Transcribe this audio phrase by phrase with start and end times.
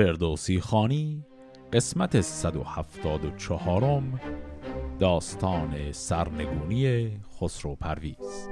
[0.00, 1.24] فردوسی خانی
[1.72, 4.02] قسمت 174
[5.00, 8.48] داستان سرنگونی خسرو پرویز.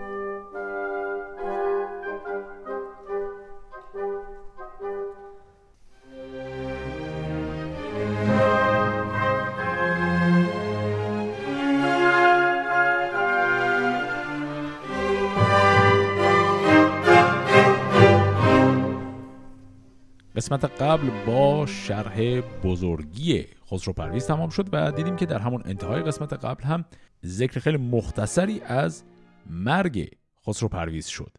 [20.48, 26.02] قسمت قبل با شرح بزرگی خسرو پرویز تمام شد و دیدیم که در همون انتهای
[26.02, 26.84] قسمت قبل هم
[27.27, 29.05] ذکر خیلی مختصری از
[29.47, 30.11] مرگ
[30.47, 31.37] خسرو پرویز شد.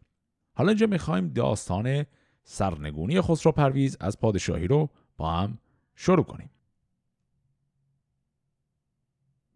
[0.54, 2.06] حالا اینجا می‌خوایم داستان
[2.42, 5.58] سرنگونی خسرو پرویز از پادشاهی رو با هم
[5.94, 6.50] شروع کنیم.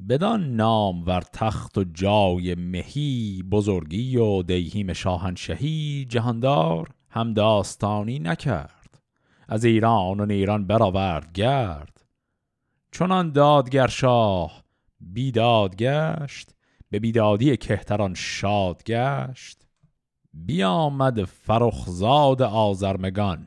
[0.08, 8.83] بدان نام ور تخت و جای مهی بزرگی و دیهیم شاهنشهی جهاندار هم داستانی نکرد.
[9.48, 11.32] از ایران و نیران برآورد.
[11.32, 12.04] گرد
[12.92, 14.64] چنان دادگر شاه
[15.00, 16.54] بیداد گشت
[16.90, 19.66] به بیدادی کهتران شاد گشت.
[20.34, 23.46] بیامد فرخزاد آزرمگان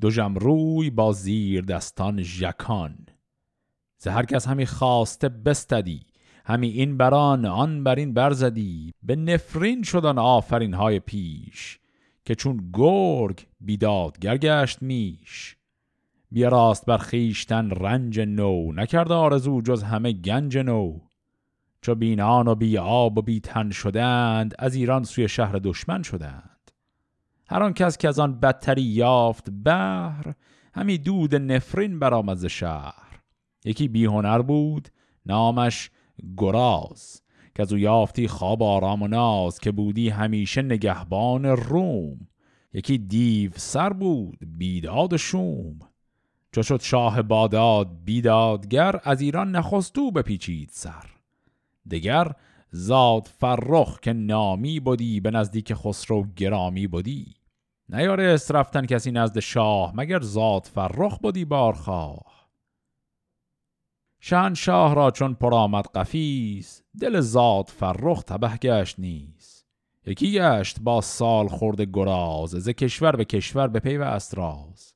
[0.00, 3.06] دو جمروی با زیر دستان ژکان.
[3.98, 6.06] ز هر کس همی خواسته بستدی
[6.44, 11.78] همی این بران آن بر این برزدی به نفرین شدن آفرین های پیش.
[12.24, 15.56] که چون گرگ بیدادگر گشت میش.
[16.30, 20.98] بیا راست بر خیشتن رنج نو نکرد آرزو جز همه گنج نو.
[21.82, 26.70] چو بینان و بی آب و بی تن شدند از ایران سوی شهر دشمن شدند.
[27.48, 30.34] هر آن کس که از آن بدتری یافت بهر
[30.74, 33.20] همی دود نفرین برآمد شهر.
[33.64, 34.88] یکی بیهنر بود
[35.26, 35.90] نامش
[36.36, 37.23] گراز.
[37.54, 42.18] که از او یافتی خواب آرام و ناز که بودی همیشه نگهبان روم.
[42.72, 45.78] یکی دیو سر بود بیداد شوم.
[46.52, 51.04] چو شد شاه باداد بیدادگر از ایران نخستو بپیچید سر.
[51.90, 52.32] دگر
[52.70, 57.34] زاد فرخ که نامی بودی به نزدیک خسرو گرامی بودی
[57.88, 62.33] نیارست رفتن کسی نزد شاه مگر زاد فرخ بودی بارخواه.
[64.54, 69.64] شاه را چون پرآمد قفیز دل زاد فرخ تبه گشت نیز
[70.06, 74.94] یکی گشت با سال خورد گراز ز کشور به کشور به پی و استراز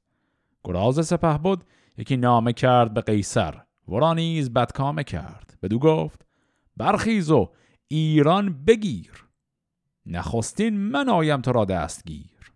[0.65, 1.65] گراز سپه بود
[1.99, 3.55] یکی نامه کرد به قیصر
[3.89, 5.59] ورا نیز بدکامه کرد.
[5.63, 6.27] بدو گفت
[6.77, 7.51] برخیز و
[7.89, 9.27] ایران بگیر.
[10.07, 12.53] نخستین من آیم تو را دستگیر.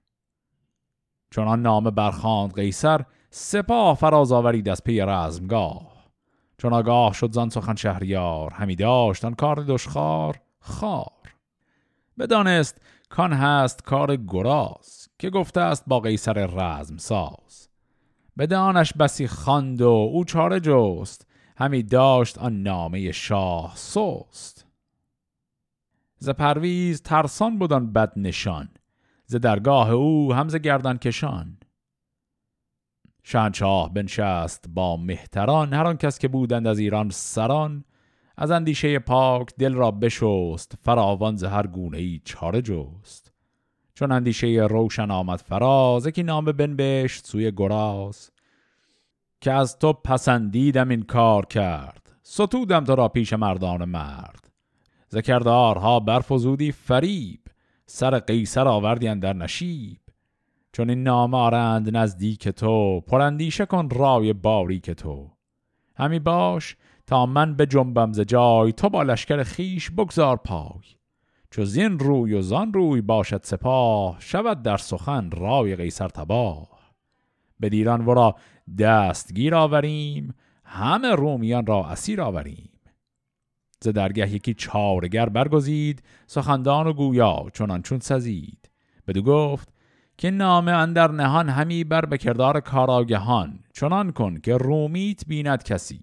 [1.31, 5.91] چنان نامه برخاند قیصر سپاه فراز آورید از پی رزمگاه
[6.62, 11.34] چون آگاه شد زان سخن شهریار همی داشت آن کار دشخار خار.
[12.18, 17.68] بدانست کان هست کار گراز که گفته است با قیصر رزم ساز.
[18.38, 24.66] بدانش بسی خواند و او چاره جست همی داشت آن نامه شاه سست.
[26.18, 28.68] ز پرویز ترسان بودن بد نشان
[29.26, 31.58] ز درگاه او همز گردن کشان
[33.22, 37.84] شهنشاه بنشست با مهتران هر آن کس که بودند از ایران سران
[38.37, 43.33] از اندیشه پاک دل را بشست فراوان ز هر گونه ای چاره جست.
[43.94, 48.31] چون اندیشه روشن آمد فراز که نام بنبشت سوی گراز.
[49.41, 54.50] که از تو پسندیدم این کار کرد ستودم تو را پیش مردان مرد.
[55.12, 57.41] ذکردارها برفزودی فریب
[57.87, 60.01] سر قیصر آوردی در نشیب.
[60.72, 65.31] چون این نام آرند نزدیک تو پرندیشه کن رای باریک تو.
[65.97, 70.83] همی باش تا من به جنبم ز جای تو با لشکر خیش بگذار پای.
[71.50, 76.69] چو زین روی و زان روی باشد سپاه شود در سخن رای قیصر تباه.
[77.60, 78.37] به دیران ورا
[78.78, 80.34] دستگیر آوریم
[80.65, 82.81] همه رومیان را اسیر آوریم.
[83.81, 88.71] ز درگه یکی چارگر برگزید سخندان و گویا چونان چون سزید.
[89.06, 89.72] بدو گفت
[90.18, 93.58] که نامه اندر نهان همی بر به کردار کاراگهان.
[93.74, 96.00] چنان کن که رومیت بیند کسی.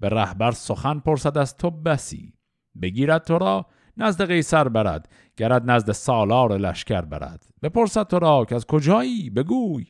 [0.00, 2.34] به رهبر سخن پرسد از تو بسی.
[2.82, 3.66] بگیرد تو را
[3.96, 5.08] نزد قیصر برد.
[5.36, 7.46] گرد نزد سالار لشکر برد.
[7.62, 9.86] بپرسد تو را که از کجایی؟ بگوی.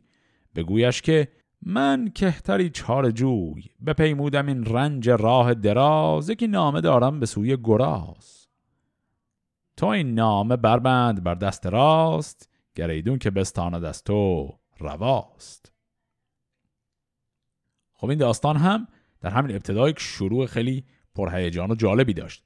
[0.55, 1.29] بگویش که
[1.62, 3.65] من کهتری چار جوی.
[3.87, 8.49] بپیمودم این رنج راه دراز که نامه دارم به سوی گراز.
[9.76, 12.52] تو این نامه بربند بر دست راست.
[12.75, 15.73] گریدون که بستاند از تو رواست.
[17.93, 18.89] خب این داستان هم
[19.21, 20.85] در همین ابتدای شروع خیلی
[21.15, 22.45] پرهیجان و جالبی داشت.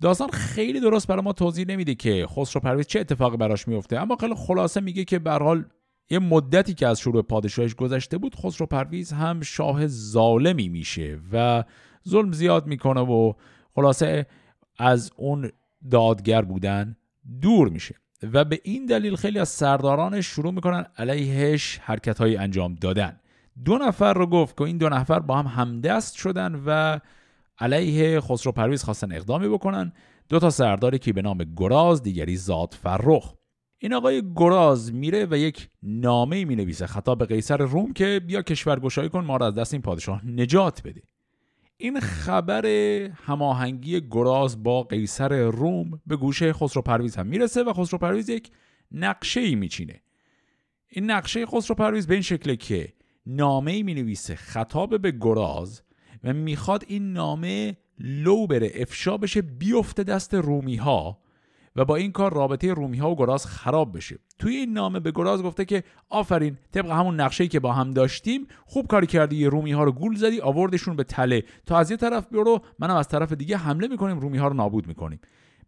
[0.00, 4.16] داستان خیلی درست برای ما توضیح نمیده که خسرو پرویز چه اتفاقی براش میفته اما
[4.16, 5.64] خیلی خلاصه میگه که به حال
[6.10, 11.64] یه مدتی که از شروع پادشاهش گذشته بود خسرو پرویز هم شاه ظالمی میشه و
[12.08, 13.32] ظلم زیاد می‌کنه و
[13.74, 14.26] خلاصه
[14.78, 15.50] از اون
[15.90, 16.96] دادگر بودن
[17.40, 17.94] دور میشه.
[18.32, 23.20] و به این دلیل خیلی از سردارانش شروع می‌کنن علیهش حرکت های انجام دادن.
[23.64, 27.00] دو نفر رو گفت که این دو نفر با هم همدست شدن و
[27.58, 29.92] علیه خسرو پرویز خواستن اقدامی بکنن.
[30.28, 33.34] دو تا سرداری که به نام گراز دیگری زاد فرخ.
[33.78, 38.80] این آقای گراز میره و یک نامه می نویسه خطاب قیصر روم که بیا کشور
[38.80, 41.02] گشایی کن ما را از دست این پادشاه نجات بده.
[41.84, 42.66] این خبر
[43.24, 48.50] هماهنگی گراز با قیصر روم به گوش خسرو پرویز هم می‌رسه و خسرو پرویز یک
[48.92, 50.00] نقشه ای میچینه.
[50.88, 52.92] این نقشه خسرو پرویز به این شکله که
[53.26, 55.82] نامه ای می نویسه خطاب به گراز
[56.24, 61.18] و می‌خواد این نامه لو بره افشا بشه بیفته دست رومی ها
[61.76, 64.18] و با این کار رابطه رومی ها و گراز خراب بشه.
[64.38, 68.46] توی این نامه به گراز گفته که آفرین طبق همون نقشه‌ای که با هم داشتیم
[68.66, 71.42] خوب کاری کردی رومی ها رو گول زدی آوردشون به تله.
[71.66, 74.86] تا از یه طرف برو منم از طرف دیگه حمله می‌کنیم رومی ها رو نابود
[74.86, 75.20] می‌کنیم.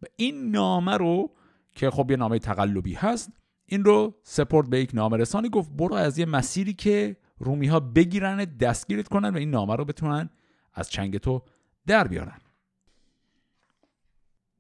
[0.03, 1.31] و این نامه رو
[1.73, 3.32] که خب یه نامه تقلبی هست
[3.67, 7.81] این رو سپورت به یک نامه رسانی گفت برو از یه مسیری که رومی ها
[7.81, 10.31] بگیرن دستگیرت کنن و این نامه رو بتونن
[10.75, 11.43] از چنگ تو
[11.87, 12.38] در بیارن.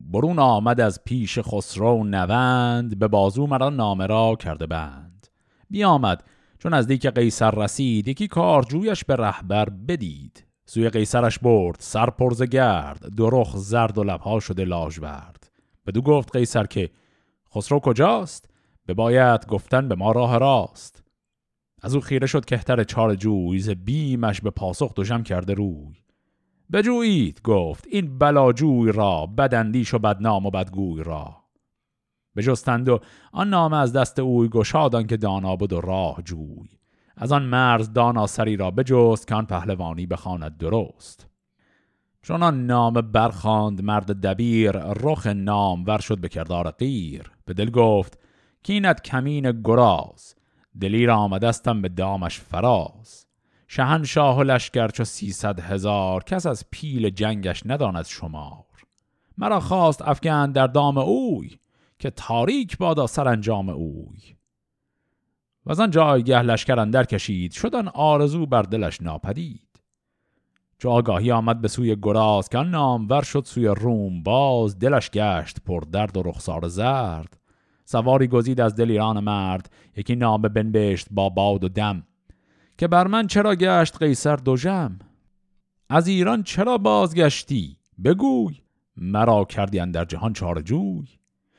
[0.00, 5.26] برون آمد از پیش خسرو نوند به بازو مرا نامه را کرده بند.
[5.70, 6.24] بیامد
[6.58, 10.46] چون از دیک قیصر رسید یکی کارجویش به رهبر بدید.
[10.66, 15.50] سوی قیصرش برد سر پرز گرد درخ زرد و لبها شده لاژورد.
[15.86, 16.90] بدو گفت قیصر که
[17.54, 18.50] خسرو کجاست؟
[18.96, 21.02] باید گفتن به ما راه راست.
[21.82, 26.05] از او خیره شد کهتر چار جوی بیمش به پاسخ دوشم کرده روی.
[26.72, 31.36] بجویید گفت این بلاجوی را بدندیش و بدنام و بدگوی را.
[32.36, 33.00] بجستند و
[33.32, 36.68] آن نامه از دست اوی گشادان که دانا بود و راه جوی.
[37.16, 41.28] از آن مرز دانا سری را بجست که آن پهلوانی بخواند درست.
[42.22, 47.70] چون آن نام برخاند مرد دبیر رخ نام ور شد به کردار غیر به دل
[47.70, 48.18] گفت
[48.62, 50.34] کینت کمین گراز
[50.80, 53.25] دلیر آمدستم به دامش فراز.
[53.68, 58.64] شهنشاه و لشکر چو سیصد هزار کس از پیل جنگش نداند شمار.
[59.38, 61.58] مرا خواست افگن در دام اوی
[61.98, 64.36] که تاریک بادا سرانجام اوی.
[65.66, 69.80] و آن جایگه لشکر اندر کشید شدن آرزو بر دلش ناپدید.
[70.78, 75.80] چو آگاهی آمد به سوی گراز که نامور شد سوی روم باز دلش گشت پر
[75.80, 77.40] درد و رخسار زرد.
[77.84, 82.02] سواری گزید از دل ایران مرد یکی نامه بنبشت با باد و دم.
[82.78, 84.98] که بر من چرا گشت قیصر دوژم
[85.88, 88.54] از ایران چرا بازگشتی؟ بگوی.
[88.96, 91.08] مرا کردی در جهان چارجوی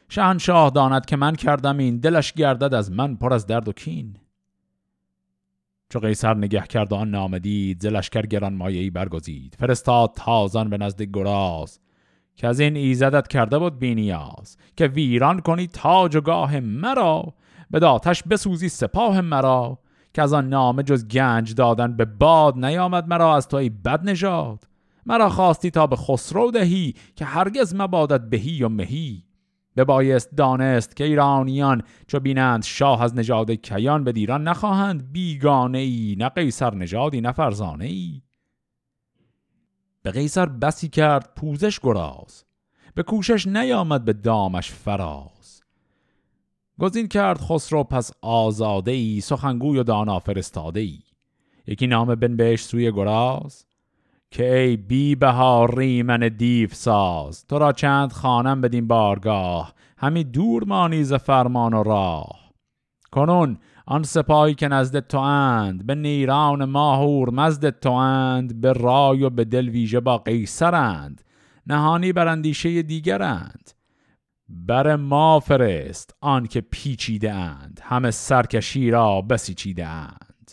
[0.10, 4.18] شهنشاه داند که من کردم این دلش گردد از من پر از درد و کین.
[5.90, 9.56] چو قیصر نگه کرد آن نامه دید زلشکر گران مایه برگزید.
[9.60, 11.80] فرستاد تازان به نزد گراز
[12.36, 14.58] که از این ایزدت کرده بود بینیاز.
[14.76, 17.34] که ویران کنی تاج و گاه مرا
[17.72, 19.80] به داتش بسوزی سپاه مرا.
[20.14, 24.64] که از آن نامه جز گنج دادن به باد نیامد مرا از توی بد نژاد
[25.06, 29.28] مرا خواستی تا به خسرو دهی که هرگز مبادت بهی و مهی.
[29.84, 36.16] بایست دانست که ایرانیان چو بینند شاه از نژاد کیان به دیران نخواهند بیگانه ای
[36.20, 38.22] نه قیصر نژادی نه فرزانه ای
[40.02, 42.44] به قیصر بسی کرد پوزش گراز
[42.96, 45.37] به کوشش نیامد به دامش فراز.
[46.80, 51.00] گزین کرد خسرو پس آزاده ای سخنگوی و دانا فرستاده ای
[51.68, 53.66] یکی نام بنبش سوی گراز
[54.32, 60.64] که ای بی بهار ریمن دیو ساز تو را چند خانم بدین بارگاه همی دور
[60.64, 62.52] مانی ز فرمان و راه.
[63.12, 69.24] کنون آن سپاهی که نزد تو اند به نیران ماهور مزد تو اند به رای
[69.24, 71.24] و به دل ویژه با قیصرند
[71.68, 73.72] نهانی بر اندیشه دیگرند
[74.50, 77.80] بر ما فرست آن که پیچیده اند.
[77.84, 80.52] همه سرکشی را بسیچیده اند.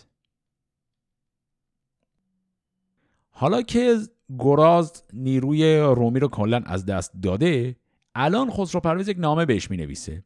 [3.31, 3.97] حالا که
[4.39, 7.77] گراز نیروی رومی رو کلا از دست داده
[8.15, 10.25] الان خسرو پرویز یک نامه بهش می نویسه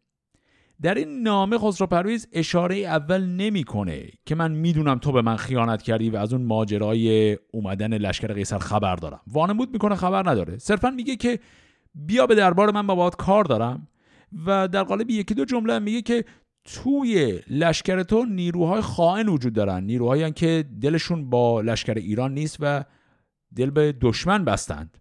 [0.83, 5.83] در این نامه خسرو پرویز اشاره اول نمی‌کنه که من می‌دونم تو به من خیانت
[5.83, 9.21] کردی و از اون ماجرای اومدن لشکر قیصر خبر دارم.
[9.27, 10.59] وانمود می‌کنه خبر نداره.
[10.59, 11.41] صرفا میگه که
[11.95, 13.89] بیا به دربار من با باید کار دارم.
[14.47, 16.25] و در قالب یکی دو جمله میگه که
[16.65, 19.85] توی لشکر تو نیروهای خائن وجود دارن.
[19.85, 22.85] نیروهایی که دلشون با لشکر ایران نیست و
[23.57, 24.99] دل به دشمن بستند.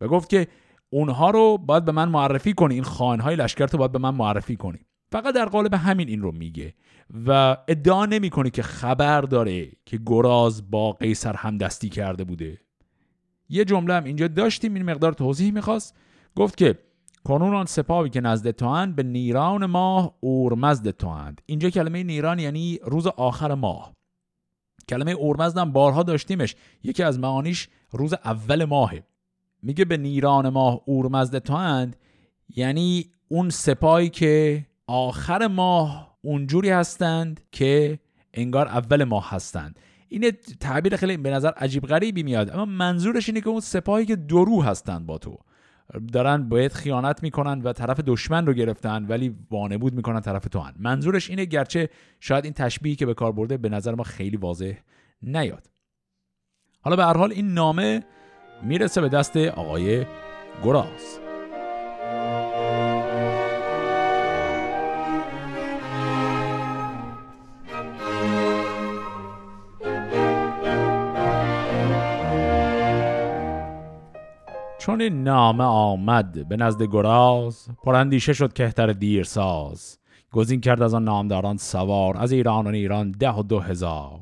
[0.00, 0.48] و گفت که
[0.90, 2.74] اونها رو باید به من معرفی کنی.
[2.74, 4.78] این خائنهای لشکر تو باید به من معرفی کنی.
[5.12, 6.74] فقط در قالب همین این رو میگه.
[7.26, 12.58] و ادعا نمی‌کنه که خبر داره که گراز با قیصر هم دستی کرده بوده.
[13.48, 14.74] یه جمله هم اینجا داشتیم.
[14.74, 15.96] این مقدار توضیح می‌خواست.
[16.36, 16.78] گفت که
[17.24, 22.78] کنون آن سپاهی که نزد توند به نیران ماه اورمزد توند اینجا کلمه نیران یعنی
[22.84, 23.92] روز آخر ماه.
[24.88, 26.56] کلمه اورمزد هم بارها داشتیمش.
[26.82, 29.02] یکی از معانیش روز اول ماهه.
[29.62, 31.96] میگه به نیران ماه اورمزد توند
[32.56, 37.98] یعنی اون سپاهی که آخر ماه اونجوری هستند که
[38.34, 39.78] انگار اول ماه هستند.
[40.08, 42.50] این تعبیر خیلی به نظر عجیب غریبی میاد.
[42.50, 45.38] اما منظورش اینه که اون سپاهی که درو هستند با تو.
[46.12, 50.74] دارن باید خیانت می‌کنن و طرف دشمن رو گرفتن ولی وانبود می‌کنن طرف تو هن.
[50.78, 51.88] منظورش اینه گرچه
[52.20, 54.72] شاید این تشبیهی که به کار برده به نظر ما خیلی واضح
[55.22, 55.70] نیاد
[56.80, 58.04] حالا به هر حال این نامه
[58.62, 60.06] می‌رسه به دست آقای
[60.64, 61.21] گراز
[74.82, 79.98] چون این نامه آمد به نزد گراز پراندیشه شد کهتر دیرساز.
[80.32, 84.20] گزین کرد از آن نامداران سوار از ایران و ایران ده و دو هزار.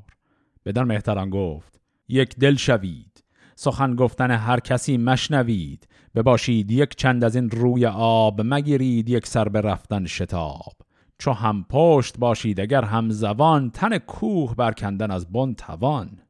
[0.65, 3.25] بدان مهتران گفت یک دل شوید.
[3.55, 5.89] سخن گفتن هر کسی مشنوید.
[6.15, 10.73] بباشید یک چند از این روی آب مگیرید یک سر به رفتن شتاب.
[11.19, 16.21] چو هم پشت باشید اگر هم زبان تن کوه برکندن از بن توان.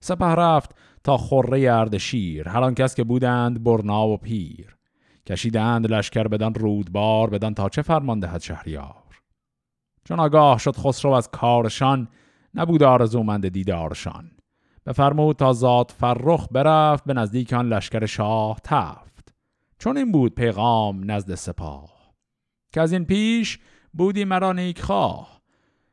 [0.00, 0.74] سپه رفت
[1.04, 4.76] تا خره اردشیر هر آن کس که بودند برنا و پیر.
[5.26, 9.04] کشیدند لشکر بدان رودبار بدان تا چه فرمان دهد شهریار.
[10.04, 12.08] چون آگاه شد خسرو از کارشان
[12.54, 14.30] نبود آرزومند دیدارشان.
[14.86, 19.34] بفرمود تا زاد فرخ برفت به نزدیک آن لشکر شاه تفت.
[19.78, 21.94] چون این بود پیغام نزد سپاه.
[22.72, 23.58] که از این پیش
[23.92, 25.40] بودی مرا نیک خواه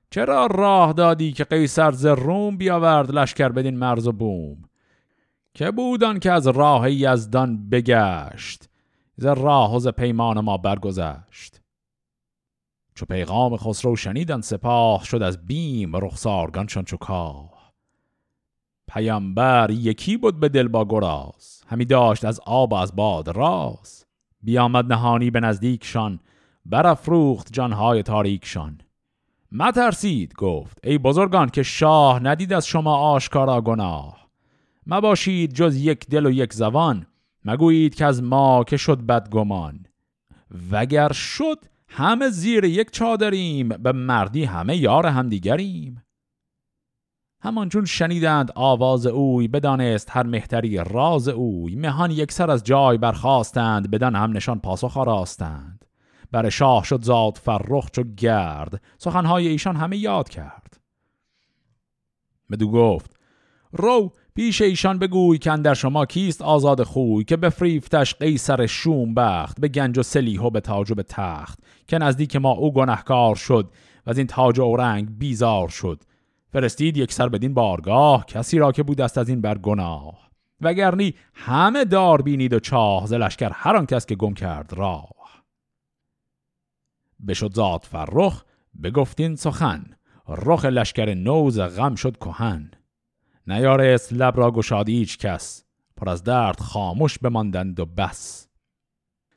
[0.09, 4.70] چرا راه دادی که قیصر ز روم بیاورد لشکر بدین مرز و بوم؟
[5.53, 8.69] که بودان که از راه یزدان بگشت
[9.17, 11.61] ز راه و ز پیمان ما برگذشت.
[12.95, 17.73] چو پیغام خسرو شنیدن سپاه شد از بیم رخسارگانشان چو کاه.
[18.87, 24.05] پیامبر یکی بود به دل با گراز همی داشت از آب از باد راز.
[24.41, 26.19] بیامد نهانی به نزدیکشان
[26.65, 28.81] برافروخت جانهای تاریکشان.
[29.51, 34.20] مترسید گفت ای بزرگان که شاه ندید از شما آشکارا گناه.
[34.85, 37.07] مباشید جز یک دل و یک زبان.
[37.45, 39.85] مگویید که از ما که شد بدگمان.
[40.71, 43.69] وگر شد همه زیر یک چادریم.
[43.69, 46.03] به مردی همه یار همدیگریم
[47.43, 51.75] همان چون شنیدند آواز اوی بدانست هر مهتری راز اوی.
[51.75, 55.85] مهان یک سر از جای برخواستند بدان هم نشان پاسخ آراستند.
[56.31, 60.79] بر شاه شد زاد فرخ چو گرد سخنهای ایشان همه یاد کرد.
[62.51, 63.19] بدو گفت
[63.71, 69.59] رو پیش ایشان بگوی که در شما کیست آزاد خوی که بفریفتش قیصر شوم بخت
[69.59, 73.35] به گنج و سلیح و به تاج و به تخت که نزدیک ما او گنهکار
[73.35, 73.69] شد
[74.05, 76.03] و از این تاج و رنگ بیزار شد.
[76.51, 80.31] فرستید یک سر بدین بارگاه کسی را که بود است از این بر گناه.
[80.61, 85.09] وگرنی همه دار بینید و چاه ز لشکر هر آن کس که گم کرد راه.
[87.27, 88.43] بشد زاد فرخ
[88.83, 89.85] بگفتین سخن
[90.27, 92.71] رخ لشکر نوز غم شد کهن.
[93.51, 95.65] نیارست لب را گشاد ایچ کس.
[95.97, 98.47] پر از درد خاموش بماندند و بس.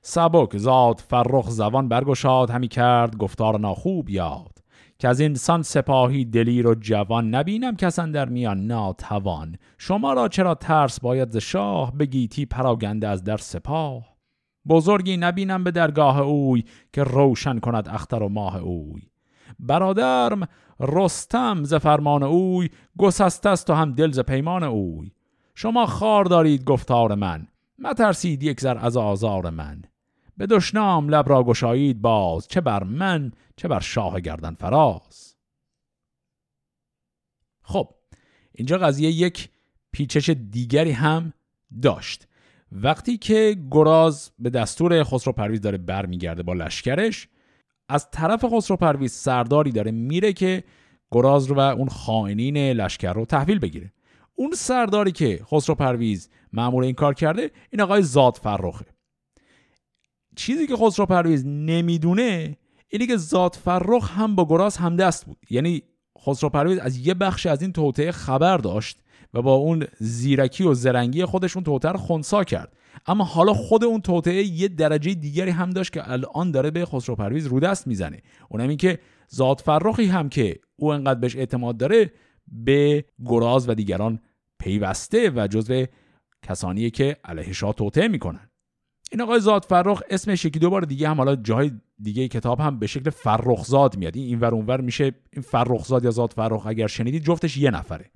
[0.02, 4.59] سبک زاد فرخ زبان برگشاد همی کرد گفتار ناخوب یاد.
[4.99, 9.56] که از انسان سپاهی دلیر و جوان نبینم کسان در میان ناتوان.
[9.78, 14.16] شما را چرا ترس باید ز شاه بگیتی پراگنده از در سپاه؟
[14.68, 19.02] بزرگی نبینم به درگاه اوی که روشن کند اختر و ماه اوی.
[19.59, 20.49] برادرم
[20.81, 25.12] رستم ز فرمان اوی گسسته است و هم دل ز پیمان اوی.
[25.54, 27.49] شما خار دارید گفتار من.
[27.78, 29.83] مترسید یک زر از آزار من.
[30.37, 35.37] به دشنام لب را گشایید باز چه بر من چه بر شاه گردن فراز.
[37.62, 37.88] خب
[38.52, 39.50] اینجا قضیه یک
[39.93, 41.33] پیچش دیگری هم
[41.83, 42.28] داشت.
[42.73, 47.28] وقتی که گراز به دستور خسرو پرویز داره برمیگرده با لشکرش
[47.88, 50.64] از طرف خسرو پرویز سرداری داره میره که
[51.12, 53.93] گراز رو و اون خائنین لشکر رو تحویل بگیره.
[54.35, 58.87] اون سرداری که خسرو پرویز مامور این کار کرده این آقای زاد فرخه.
[60.37, 62.57] چیزی که خسرو پرویز نمی‌دونه
[62.88, 65.38] اینی که زاد فرخ هم با گراز همدست بود.
[65.50, 65.83] یعنی
[66.26, 68.99] خسرو پرویز از یه بخش از این توطعه خبر داشت
[69.35, 72.76] و با اون زیرکی و زرنگی خودشون رو خونسا کرد.
[73.07, 77.17] اما حالا خود اون توطعه یه درجه دیگری هم داشت که الان داره به خسرو
[77.17, 78.23] پرویز رو دست می‌زنه.
[78.49, 78.99] اونم این که
[79.35, 82.13] ذات فرخی هم که او انقدر بهش اعتماد داره
[82.49, 84.21] به گراز و دیگران
[84.59, 85.87] پیوسته و جزو
[86.43, 88.51] کسانیه که علیه شاه توطعه می‌کنن.
[89.13, 91.73] این آقای زاد فرخ اسمش یکی دو بار دیگه هم حالا جای
[92.03, 94.17] دیگه کتاب هم به شکل فرخزاد میاد.
[94.17, 98.11] این ور اونور میشه این فرخزاد یا زاد فرخ اگر شنیدید جفتش یه نفره.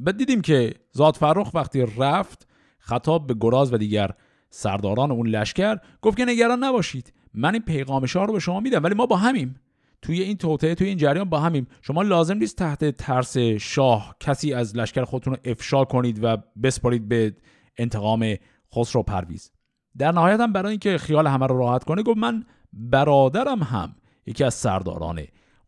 [0.00, 2.48] بعد دیدیم که زاد فرخ وقتی رفت
[2.84, 4.10] خطاب به گراز و دیگر
[4.50, 7.12] سرداران اون لشکر گفت که نگران نباشید.
[7.34, 9.60] من این پیغام شاه رو به شما میدم ولی ما با همیم.
[10.02, 11.66] توی این توطعه توی این جریان با همیم.
[11.82, 17.08] شما لازم نیست تحت ترس شاه کسی از لشکر خودتون رو افشا کنید و بسپارید
[17.08, 17.36] به
[17.78, 18.34] انتقام
[18.74, 19.50] خسرو پرویز.
[19.98, 23.94] در نهایت هم برای اینکه خیال همه رو راحت کنه گفت من برادرم هم
[24.26, 25.20] یکی از سرداران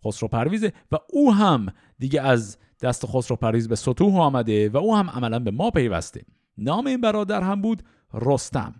[0.05, 1.67] خسرو پرویزه و او هم
[1.99, 6.25] دیگه از دست خسرو پرویز به سطوح آمده و او هم عملا به ما پیوسته.
[6.59, 7.83] نام این برادر هم بود
[8.15, 8.75] رستم.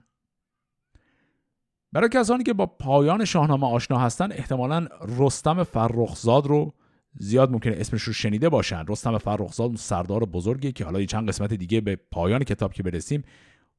[1.93, 6.75] برای کسانی که با پایان شاهنامه آشنا هستن احتمالا رستم فرخزاد رو
[7.19, 8.85] زیاد ممکنه اسمش رو شنیده باشن.
[8.89, 13.25] رستم فرخزاد سردار بزرگی که حالا چند قسمت دیگه به پایان کتاب که برسیم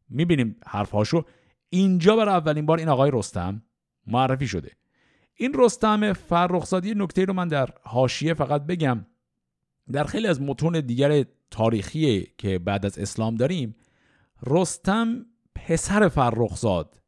[0.10, 1.25] می‌بینیم حرفهاشو.
[1.70, 3.62] اینجا برای اولین بار این آقای رستم
[4.08, 4.72] معرفی شده.
[5.36, 9.06] این رستم فرخزادی نکته رو من در حاشیه فقط بگم.
[9.92, 13.75] در خیلی از متون دیگر تاریخی که بعد از اسلام داریم
[14.46, 15.25] رستم
[15.56, 17.01] پسر فرخزاد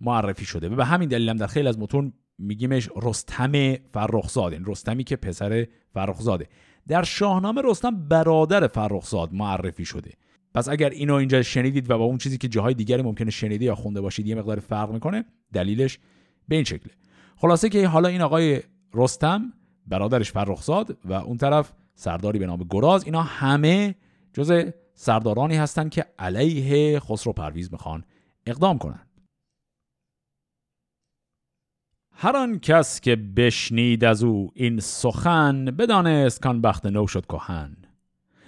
[0.00, 0.68] معرفی شده.
[0.68, 5.16] و به همین دلیل هم در خیلی از متون میگیمش رستم فرخزاد این رستمی که
[5.16, 6.48] پسر فرخزاده.
[6.88, 10.10] در شاهنامه رستم برادر فرخزاد معرفی شده.
[10.54, 13.74] پس اگر اینو اینجا شنیدید و با اون چیزی که جاهای دیگری ممکنه شنیده یا
[13.74, 15.98] خونده باشید یه مقدار فرق می‌کنه دلیلش
[16.48, 16.92] به این شکله.
[17.36, 18.62] خلاصه که حالا این آقای
[18.94, 19.52] رستم
[19.86, 23.94] برادرش فرخزاد و اون طرف سرداری به نام گراز اینا همه
[24.32, 24.64] جز
[25.00, 28.04] سردارانی هستند که علیه خسرو پرویز می‌خوان
[28.46, 29.06] اقدام کنن
[32.12, 37.76] هر آن کس که بشنید از او این سخن بدانست کان بخت نو شد کهن.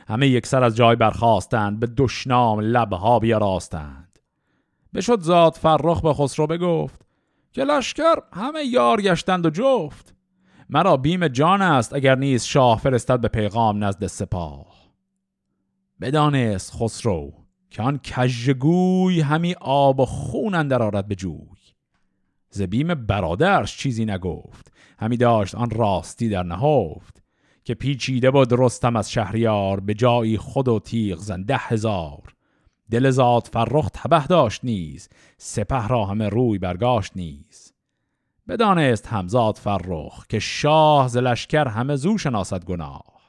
[0.08, 4.18] همه یک سر از جای برخواستند به دشنام لبها بیاراستند.
[4.94, 7.06] بشد زاد فرخ به خسرو بگفت
[7.52, 10.14] که لشکر همه یار گشتند و جفت.
[10.68, 14.71] مرا بیم جان است اگر نیز شاه فرستد به پیغام نزد سپاه.
[16.02, 17.32] بدانست خسرو
[17.70, 21.46] که آن کژگوی همی آب و خون اندر آرد به جوی.
[22.50, 22.62] ز
[23.06, 27.22] برادرش چیزی نگفت همی داشت آن راستی در نهفت.
[27.64, 32.34] که پیچیده بود رستم از شهریار به جایی خود و تیغ زن ده هزار.
[32.90, 37.72] دل زاد فرخ تبه داشت نیز سپه را همه روی برگاشت نیز.
[38.48, 43.21] بدانست همزاد فرخ که شاه ز لشکر همه زو شناسد گناه.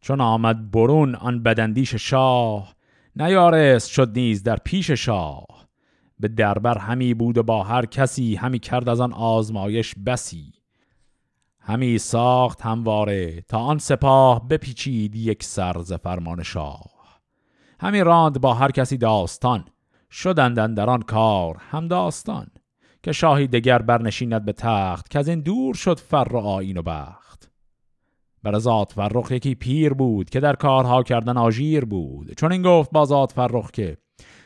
[0.00, 2.74] چون آمد برون آن بدندیش شاه
[3.16, 5.46] نیارست شد نیز در پیش شاه.
[6.20, 10.52] به دربر همی بود و با هر کسی همی کرد از آن آزمایش بسی.
[11.60, 16.98] همی ساخت همواره تا آن سپاه بپیچید یک ز فرمان شاه.
[17.80, 19.64] همی راند با هر کسی داستان
[20.10, 22.46] شدندن در آن کار هم داستان
[23.02, 26.82] که شاهی دگر برنشیند به تخت که از این دور شد فر و آین و
[26.82, 27.27] بخت.
[28.42, 32.34] بر ذات فرخ یکی پیر بود که در کارها کردن آژیر بود.
[32.36, 33.96] چون این گفت با ذات فرخ که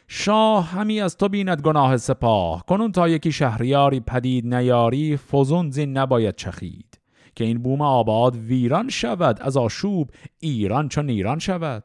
[0.09, 5.99] شاه همی از تو بیند گناه سپاه کنون تا یکی شهریاری پدید نیاری فزون زین
[5.99, 6.99] نباید چخید.
[7.35, 11.85] که این بوم آباد ویران شود از آشوب ایران چون ایران شود.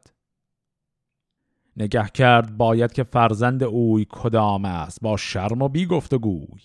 [1.78, 6.62] نگه کرد باید که فرزند اوی کدام است با شرم و بی گفت و گوی.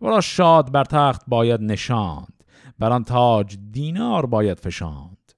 [0.00, 2.33] ورا شاد بر تخت باید نشاند
[2.78, 5.32] بر آن تاج دینار باید فشاند.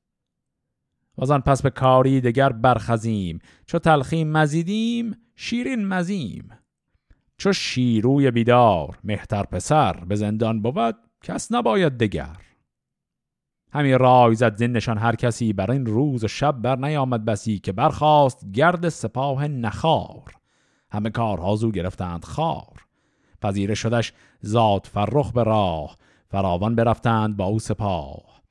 [1.19, 3.39] و پس به کاری دگر برخزیم.
[3.67, 6.49] چو تلخیم مزیدیم شیرین مزیم.
[7.39, 12.37] چو شیروی بیدار مهتر پسر به زندان بود کس نباید دگر.
[13.73, 17.73] همی رای زد زنشان هر کسی بر این روز و شب بر نیامد بسی که
[17.73, 20.35] برخواست گرد سپاه نخار.
[20.91, 22.87] همه کارها زو گرفتند خار.
[23.43, 25.97] پذیره شدش زاد فرخ به راه.
[26.37, 28.43] فراوان برفتند با او سپاه.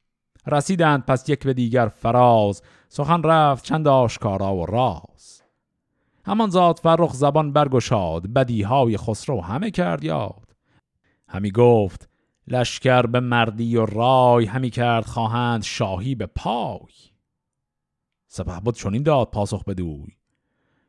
[0.47, 5.43] رسیدند پس یک به دیگر فراز سخن رفت چند آشکارا و راز.
[6.25, 10.55] همان زاد فرخ زبان برگشاد بدیهای خسرو همه کرد یاد.
[11.27, 12.09] همی گفت
[12.47, 16.93] لشکر به مردی و رای همی کرد خواهند شاهی به پای.
[18.27, 20.17] سپه بود چنین داد پاسخ بدوی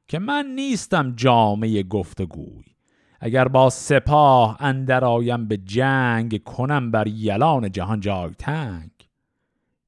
[0.08, 2.75] که من نیستم جامعه گفتگوی.
[3.20, 8.90] اگر با سپاه اندر آیم به جنگ کنم بر یلان جهان جای تنگ.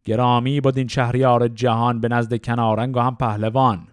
[0.04, 3.88] گرامی بود این شهریار جهان به نزد کنارنگ و هم پهلوان.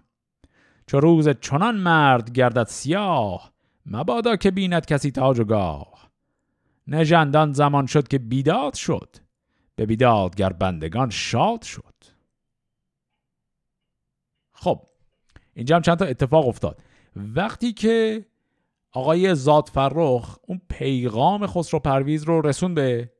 [0.86, 3.52] چو روز چنان مرد گردد سیاه
[3.86, 6.10] مبادا که بیند کسی تاج و گاه.
[6.86, 9.16] نژندان زمان شد که بیداد شد
[9.76, 11.94] به بیدادگر بندگان شاد شد.
[14.52, 14.82] خب
[15.54, 16.78] اینجا هم چند تا اتفاق افتاد.
[17.16, 18.26] وقتی که
[18.96, 23.10] آقای زاد فرخ اون پیغام خسرو پرویز رو رسون به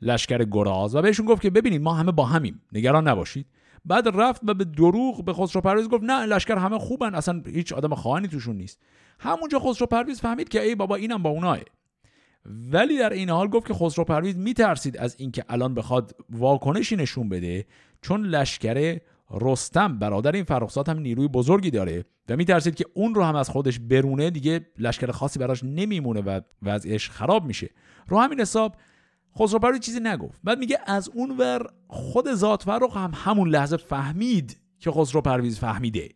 [0.00, 2.62] لشکر گراز و بهشون گفت که ببینید ما همه با همیم.
[2.72, 3.46] نگران نباشید.
[3.84, 7.72] بعد رفت و به دروغ به خسرو پرویز گفت نه لشکر همه خوبن اصلا هیچ
[7.72, 8.78] آدم خواهانی توشون نیست.
[9.18, 11.58] همونجا خسرو پرویز فهمید که ای بابا اینم با اوناه
[12.46, 17.28] ولی در این حال گفت که خسرو پرویز میترسید از اینکه الان بخواد واکنشی نشون
[17.28, 17.66] بده
[18.02, 18.98] چون لشکر
[19.32, 19.98] رستم.
[19.98, 23.78] برادر این فرخزاد هم نیروی بزرگی داره و میترسید که اون رو هم از خودش
[23.78, 27.70] برونه دیگه لشکر خاصی براش نمیمونه و وضعش خراب میشه.
[28.08, 28.76] رو همین حساب
[29.38, 30.40] خسرو چیزی نگفت.
[30.44, 35.58] بعد میگه از اون ور خود ذات فرخ هم همون لحظه فهمید که خسرو پرویز
[35.58, 36.08] فهمیده.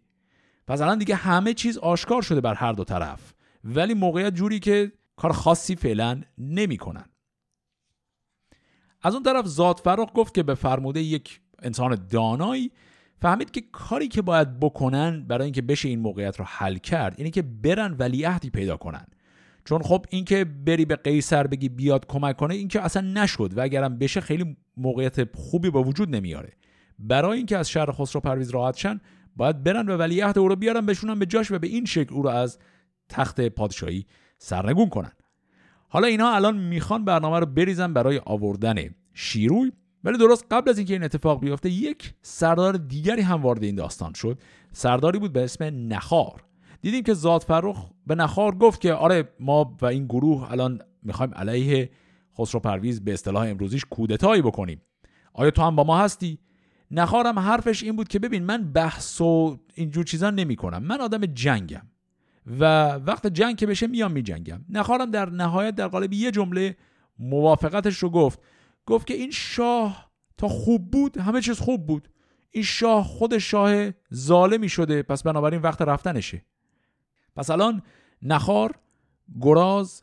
[0.66, 3.34] پس الان دیگه همه چیز آشکار شده بر هر دو طرف.
[3.64, 7.04] ولی موقعیت جوری که کار خاصی فعلا نمی‌کنن.
[9.02, 12.72] از اون طرف ذات فرخ گفت که به فرموده یک انسان دانایی
[13.22, 17.30] فهمید که کاری که باید بکنن برای اینکه بشه این موقعیت رو حل کرد اینه
[17.30, 19.06] که برن ولیعهدی پیدا کنن.
[19.64, 23.98] چون خب اینکه بری به قیصر بگی بیاد کمک کنه اینکه اصلا نشد و اگرم
[23.98, 26.52] بشه خیلی موقعیت خوبی به وجود نمیاره.
[26.98, 29.00] برای اینکه از شهر خسرو پرویز راحت شن
[29.36, 32.22] باید برن به ولیعهد او رو بیارن بشونن به جاش و به این شکل او
[32.22, 32.58] رو از
[33.08, 34.06] تخت پادشاهی
[34.38, 35.12] سرنگون کنن.
[35.88, 38.74] حالا اینا الان می‌خوان برنامه رو بریزن برای آوردن
[39.14, 39.72] شیروی.
[40.06, 44.12] ولی درست قبل از اینکه این اتفاق بیفته یک سردار دیگری هم وارد این داستان
[44.12, 44.38] شد.
[44.72, 46.44] سرداری بود به اسم نخار.
[46.80, 51.34] دیدیم که زاد فرخ به نخار گفت که آره ما و این گروه الان می‌خوایم
[51.34, 51.90] علیه
[52.38, 54.80] خسرو پرویز به اصطلاح امروزیش کودتایی بکنیم.
[55.32, 56.38] آیا تو هم با ما هستی؟
[56.90, 61.26] نخارم حرفش این بود که ببین من بحث و اینجور چیزا نمی کنم من آدم
[61.26, 61.82] جنگم
[62.60, 64.60] و وقت جنگ که بشه میام میجنگم.
[64.68, 66.76] نخارم در نهایت در قالب یه جمله
[67.18, 68.40] موافقتش رو گفت.
[68.86, 72.08] گفت که این شاه تا خوب بود همه چیز خوب بود.
[72.50, 76.44] این شاه خود شاه ظالمی شده پس بنابراین وقت رفتنشه.
[77.36, 77.82] پس الان
[78.22, 78.74] نخار
[79.40, 80.02] گراز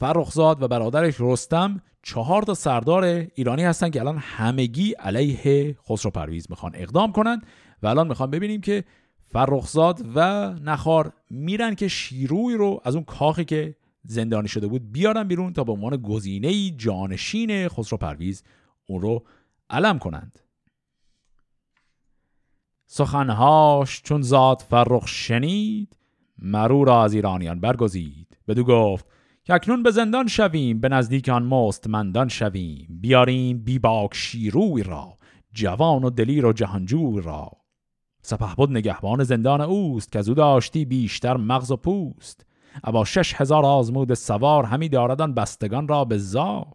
[0.00, 6.46] فرخزاد و برادرش رستم چهار تا سردار ایرانی هستن که الان همگی علیه خسرو پرویز
[6.50, 7.42] می‌خوان اقدام کنن
[7.82, 8.84] و الان می‌خوان ببینیم که
[9.32, 15.28] فرخزاد و نخار میرن که شیروی رو از اون کاخی که زندانی شده بود بیارن
[15.28, 18.42] بیرون تا به عنوان گزینه جانشین خسرو پرویز
[18.86, 19.24] اون رو
[19.70, 20.38] علم کنند.
[22.86, 25.96] سخنهاش چون زاد فرخ شنید
[26.38, 28.38] مرو از ایرانیان برگزید.
[28.48, 29.06] بدو گفت
[29.44, 32.86] که اکنون به زندان شویم به نزدیک آن مستمندان شویم.
[33.00, 35.18] بیاریم بی باک شیروی را
[35.52, 37.50] جوان و دلیر و جهانجوی را.
[38.22, 42.46] سپهبد نگهبان زندان اوست که او داشتی بیشتر مغز و پوست.
[42.84, 46.74] ابا شش هزار آزمود سوار همی داردن بستگان را به زار.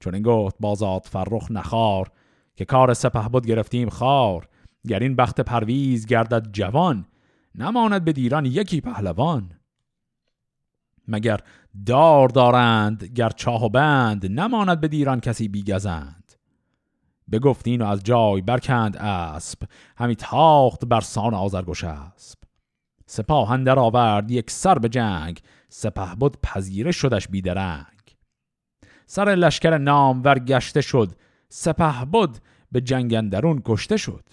[0.00, 2.10] چون این گفت بازاد فرخ نخار
[2.56, 4.48] که کار سپهبد گرفتیم خار.
[4.88, 7.06] گر این بخت پرویز گردد جوان
[7.54, 9.52] نماند به دیران یکی پهلوان.
[11.08, 11.40] مگر
[11.86, 16.32] دار دارند گر چاه و بند نماند به دیران کسی بیگزند
[17.32, 19.62] بگفتین و از جای برکند اسب
[19.96, 22.38] همی تاخت بر سان آزرگوش اسب.
[23.06, 27.96] سپاه اندر آورد یک سر به جنگ سپه بود پذیره شدش بیدرنگ
[29.06, 31.12] سر لشکر نام گشته شد
[31.48, 32.38] سپه بود
[32.72, 34.24] به جنگ اندرون کشته شد.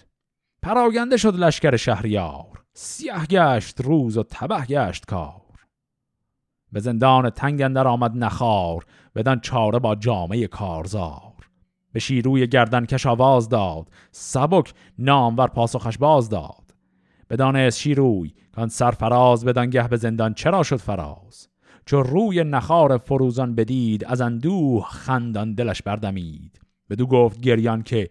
[0.62, 5.42] پراگنده شد لشکر شهریار سیاه گشت روز و تبه گشت کار.
[6.72, 8.84] به زندان تنگ اندر آمد نخار
[9.14, 11.32] بدن چاره با جامعه کارزار.
[11.92, 16.63] به شیروی گردن کش آواز داد سبک نامور پاسخش باز داد.
[17.30, 21.48] بدانست شیروی کان سرفراز بدان گه به زندان چرا شد فراز؟
[21.86, 26.60] چو روی نخار فروزان بدید از اندوه خندان دلش بردمید.
[26.90, 28.10] بدو گفت گریان که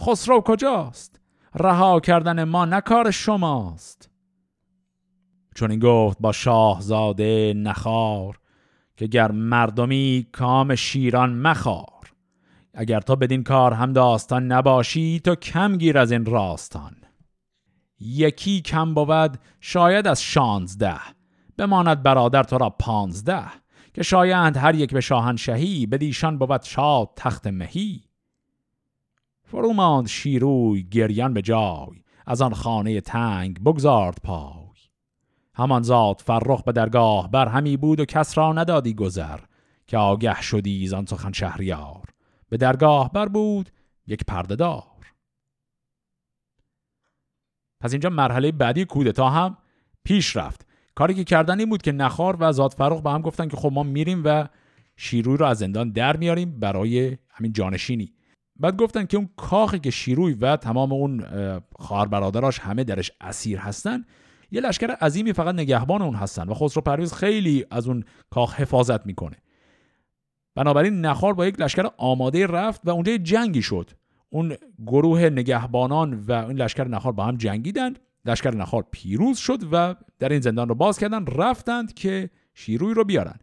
[0.00, 1.20] خسرو کجاست؟
[1.54, 4.10] رها کردن ما نکار شماست.
[5.54, 8.38] چون این گفت با شاهزاده نخار
[8.96, 12.12] که گر مردمی کام شیران مخار.
[12.74, 16.96] اگر تو بدین کار هم داستان نباشی تو کم گیر از این راستان.
[18.04, 21.00] یکی کم بود شاید از شانزده.
[21.58, 23.44] بماند برادر تو را پانزده.
[23.94, 28.04] که شایند هر یک به شاهنشهی بدیشان بود شاد تخت مهی.
[29.44, 34.64] فرو ماند شیروی گریان به جای از آن خانه تنگ بگذارد پای.
[35.54, 39.40] همان زاد فرخ به درگاه بر همی بود و کس را ندادی گذر
[39.86, 42.02] که آگه شدی زان سخن شهریار.
[42.48, 43.70] به درگاه بر بود
[44.06, 44.93] یک پرده دار.
[47.84, 49.56] پس اینجا مرحله بعدی کودتا هم
[50.04, 50.66] پیش رفت.
[50.94, 53.72] کاری که کردن این بود که نخار و زاد فروغ به هم گفتن که خب
[53.72, 54.48] ما میریم و
[54.96, 58.12] شیروی رو از زندان در میاریم برای همین جانشینی.
[58.56, 61.24] بعد گفتن که اون کاخی که شیروی و تمام اون
[61.76, 64.04] خواهر برادراش همه درش اسیر هستن
[64.50, 69.06] یه لشکر عظیمی فقط نگهبان اون هستن و خسرو پرویز خیلی از اون کاخ حفاظت
[69.06, 69.36] می‌کنه.
[70.56, 73.90] بنابراین نخار با یک لشکر آماده رفت و اونجا جنگی شد.
[74.34, 79.94] اون گروه نگهبانان و این لشکر نخار با هم جنگیدند لشکر نخار پیروز شد و
[80.18, 83.34] در این زندان رو باز کردن رفتند که شیروی رو بیارن.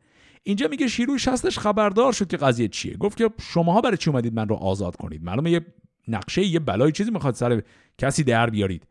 [0.43, 2.97] اینجا میگه شیروی شستش خبردار شد که قضیه چیه.
[2.97, 5.65] گفت که شماها برای چی اومدید من رو آزاد کنید؟ معلومه یه
[6.08, 7.62] نقشه یه بلای چیزی می‌خواد سر
[7.97, 8.88] کسی در بیارید.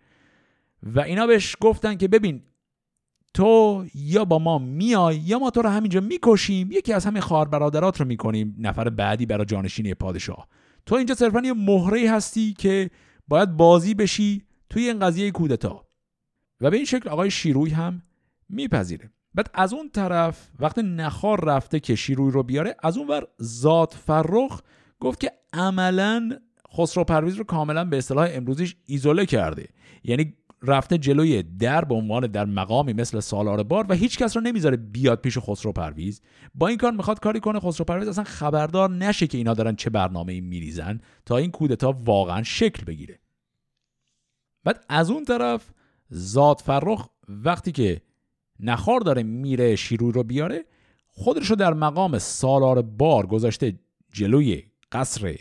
[0.83, 2.43] و اینا بهش گفتن که ببین
[3.35, 7.49] تو یا با ما میای یا ما تو رو همینجا می‌کشیم یکی از همین خواهر
[7.49, 8.57] برادرات رو می‌کنیم.
[8.59, 10.49] نفر بعدی برای جانشینی پادشاه.
[10.87, 12.91] تو اینجا صرفا یه مهره هستی که
[13.29, 15.87] باید بازی بشی توی این قضیه کودتا.
[16.61, 18.03] و به این شکل آقای شیروی هم
[18.49, 19.11] میپذیره.
[19.35, 23.95] بعد از اون طرف وقتی نخار رفته که شیروی رو بیاره از اون ور ذات
[23.95, 24.61] فرخ
[25.01, 26.31] گفت که عملا
[26.77, 29.69] خسرو پرویز رو کاملا به اصطلاح امروزیش ایزوله کرده.
[30.05, 34.43] یعنی رفته جلوی در به عنوان در مقامی مثل سالار بار و هیچ کس رو
[34.43, 36.21] نمی‌ذاره بیاد پیش خسرو پرویز.
[36.55, 39.91] با این کار می‌خواد کاری کنه خسرو پرویز اصلا خبردار نشه که اینا دارن چه
[39.91, 43.19] برنامه ای میریزن تا این کودتا واقعا شکل بگیره.
[44.65, 45.71] بعد از اون طرف
[46.09, 48.03] زاد فرخ وقتی که
[48.61, 50.65] نخار داره میره شیروی رو بیاره
[51.07, 53.79] خودش رو در مقام سالار بار گذاشته
[54.13, 55.37] جلوی قصر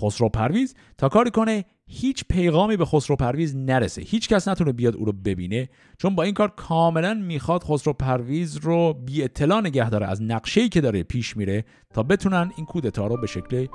[0.00, 4.02] خسرو پرویز تا کاری کنه هیچ پیغامی به خسرو پرویز نرسه.
[4.02, 8.56] هیچ کس نتونه بیاد او رو ببینه چون با این کار کاملا می‌خواد خسرو پرویز
[8.56, 10.06] رو بی اطلاع نگه داره.
[10.06, 13.66] از نقشه‌ای که داره پیش میره تا بتونن این کودتا رو به شکل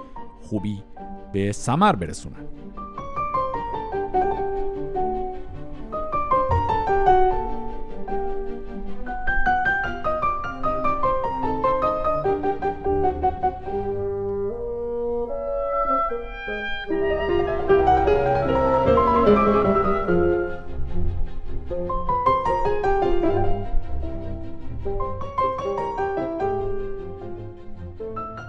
[0.41, 0.83] خوبی
[1.33, 2.47] به ثمر برسونن.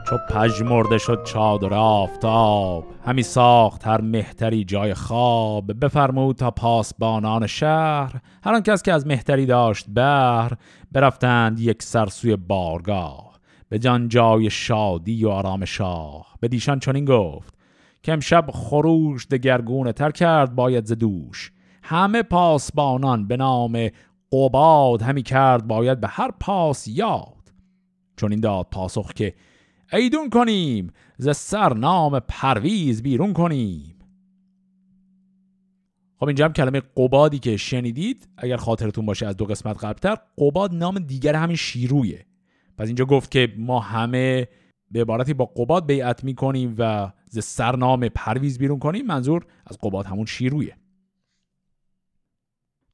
[0.09, 5.85] چو پژمرده شد چادر آفتاب همی ساخت هر مهتری جای خواب.
[5.85, 10.53] بفرمود تا پاسبانان شهر هر کس که از مهتری داشت بهر
[10.93, 13.41] برفتند یک سرسوی بارگاه.
[13.69, 16.27] به جان جای شادی و آرام شاه.
[16.41, 17.55] به دیشان چنین گفت
[18.03, 23.89] که امشب خروش دگرگونه تر کرد باید زدوش همه پاسبانان به نام
[24.33, 27.53] قباد همی کرد باید به هر پاس یاد.
[28.17, 29.35] چون این داد پاسخ که
[29.93, 33.97] ایدون کنیم ز سر نام پرویز بیرون کنیم.
[36.19, 40.75] خب اینجا هم کلمه قبادی که شنیدید اگر خاطرتون باشه از دو قسمت قبلتر قباد
[40.75, 42.27] نام دیگر همین شیرویه.
[42.79, 44.49] پس اینجا گفت که ما همه
[44.91, 50.07] به عبارتی با قباد بیعت می‌کنیم و ز سرنام پرویز بیرون کنیم منظور از قباد
[50.07, 50.77] همون شیرویه.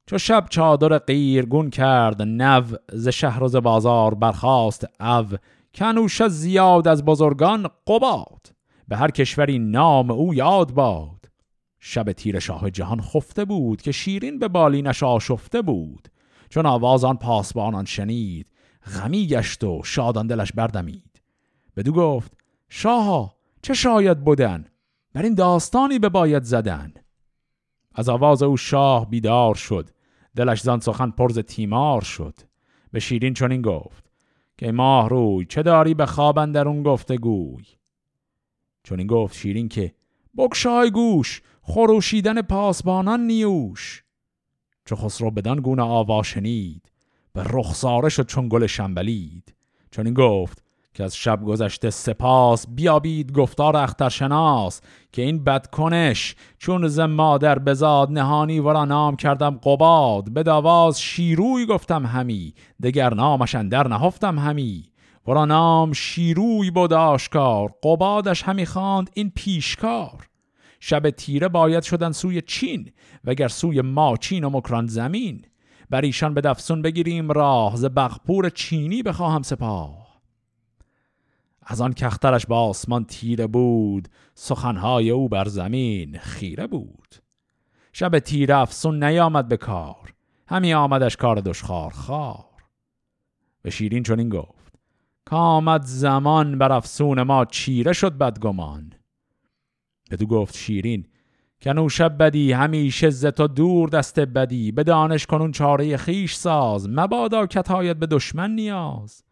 [0.05, 5.25] چو شب چادر قیرگون کرد نو ز شهر و ز بازار برخاست او
[5.75, 8.53] کنوش زیاد از بزرگان قباد.
[8.87, 11.29] به هر کشوری نام او یاد باد.
[11.79, 16.07] شب تیر شاه جهان خفته بود که شیرین به بالینش آشفته بود.
[16.49, 18.51] چون آواز آن پاسبانان شنید
[18.95, 21.21] غمی گشت و شادان دلش بردمید.
[21.77, 22.33] بدو گفت
[22.69, 24.65] شاها چه شاید بودن
[25.13, 26.93] بر این داستانی به باید زدن.
[27.95, 29.89] از آواز او شاه بیدار شد.
[30.35, 32.39] دلش زان سخن پرز تیمار شد.
[32.91, 34.02] به شیرین چنین گفت
[34.63, 37.65] که ماه روی چه داری به خواب اون گفته گوی؟
[38.83, 39.93] چون این گفت شیرین که
[40.37, 44.03] بکشای گوش خروشیدن پاسبانان نیوش.
[44.85, 46.91] چو خسرو بدان گونه آوا شنید
[47.33, 49.55] به رخساره شد چون گل شنبلید.
[49.91, 50.62] چون این گفت
[50.93, 58.11] که از شب گذشته سپاس بیابید گفتار اخترشناس که این بدکنش چون ز مادر بزاد
[58.11, 62.53] نهانی ورا نام کردم قباد به داواز شیروی گفتم همی
[62.83, 64.83] دگر نامش اندر نهفتم همی.
[65.27, 70.27] ورا نام شیروی بود آشکار قبادش همی خواند این پیشکار.
[70.79, 72.91] شب تیره باید شدن سوی چین
[73.23, 75.45] وگر سوی ما چین و مکران زمین.
[75.89, 80.02] بر ایشان به دفسون بگیریم راه ز بغپور چینی بخواهم سپاه
[81.65, 87.15] از آن کخترش با آسمان تیره بود سخنهای او بر زمین خیره بود.
[87.93, 90.13] شب تیره افسون نیامد به کار
[90.47, 92.45] همی آمدش کار دشخار خار
[93.61, 94.73] به شیرین چنین گفت
[95.25, 98.93] کامد زمان بر افسون ما چیره شد بدگمان.
[100.11, 101.07] بدو گفت شیرین
[101.61, 106.89] کنو شب بدی همیشه ز تو دور دست بدی به دانش کنون چاره خیش ساز
[106.89, 109.23] مبادا کتایت به دشمن نیاز.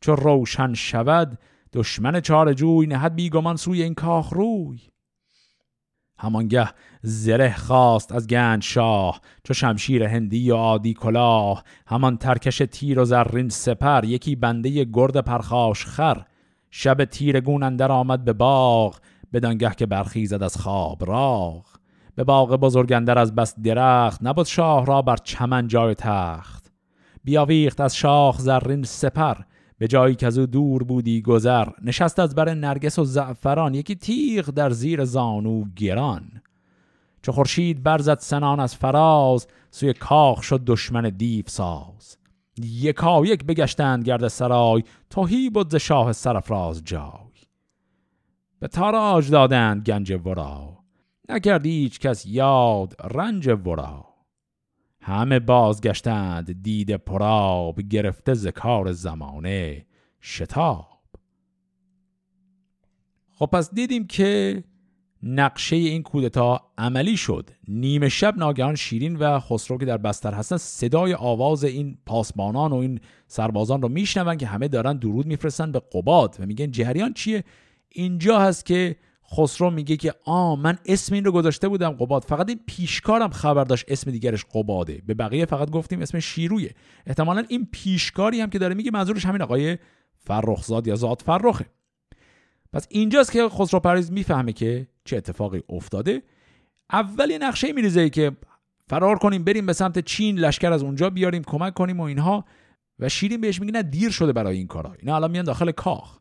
[0.00, 1.38] چو روشن شود
[1.72, 4.80] دشمن چار جوی نهد بیگمان سوی این کاخ روی.
[6.18, 6.68] همانگه
[7.02, 11.64] زره خواست از گنج شاه چو شمشیر هندی و عادی کلاه.
[11.86, 16.22] همان ترکش تیر و زرین سپر یکی بنده گرد پرخاش خر.
[16.70, 18.98] شب تیرگون اندر آمد به باغ
[19.32, 21.66] بدانگه که برخیزد از خواب راغ.
[22.14, 26.72] به باغ بزرگندر از بس درخت نبود شاه را بر چمن جای تخت.
[27.24, 29.34] بیاویخت از شاخ زرین سپر
[29.82, 33.94] به جایی که از او دور بودی گذر نشست از بر نرگس و زعفران یکی
[33.94, 36.42] تیغ در زیر زانو گران.
[37.22, 42.16] چو خورشید برزد سنان از فراز سوی کاخ شد دشمن دیو ساز.
[42.58, 47.32] یکا یک بگشتند گرد سرای توهی بود ز شاه سرفراز جای.
[48.58, 50.78] به تاراج دادند گنج ورا.
[51.28, 54.11] نکرد هیچ کس یاد رنج ورا.
[55.02, 59.86] همه بازگشتند دید پراب گرفته ز کار زمانه
[60.20, 60.98] شتاب.
[63.32, 64.64] خب پس دیدیم که
[65.22, 67.50] نقشه این کودتا عملی شد.
[67.68, 72.76] نیمه شب ناگهان شیرین و خسرو که در بستر هستن صدای آواز این پاسبانان و
[72.76, 77.44] این سربازان رو میشنون که همه دارن درود میفرستن به قباد و میگن جهریان چیه؟
[77.88, 78.96] اینجا هست که
[79.30, 82.24] خسرو میگه که آ من اسم این رو گذاشته بودم قباد.
[82.24, 85.02] فقط این پیشکارم خبر داشت اسم دیگرش قباده.
[85.06, 86.74] به بقیه فقط گفتیم اسم شیرویه.
[87.06, 89.78] احتمالا این پیشکاری هم که داره میگه منظورش همین آقای
[90.16, 91.66] فرخزاد یا زاد فرخه.
[92.72, 96.22] پس اینجاست که خسرو پریز می‌فهمه که چه اتفاقی افتاده.
[96.92, 98.32] اولی نقشه میریزه که
[98.88, 102.44] فرار کنیم بریم به سمت چین لشکر از اونجا بیاریم کمک کنیم و اینها.
[102.98, 104.92] و شیرین بهش میگه نه دیر شده برای این کارا.
[104.98, 106.18] اینا الان میان داخل کاخ.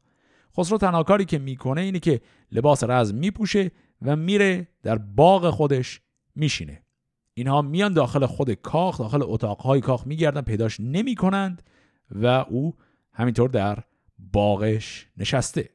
[0.57, 6.01] خسرو تنها کاری که می‌کنه اینه که لباس رزم میپوشه و میره در باغ خودش
[6.35, 6.83] میشینه.
[7.33, 11.63] اینها میان داخل خود کاخ داخل اتاقهای کاخ میگردن پیداش نمی‌کنند
[12.11, 12.75] و او
[13.13, 13.83] همینطور در
[14.33, 15.69] باغش نشسته.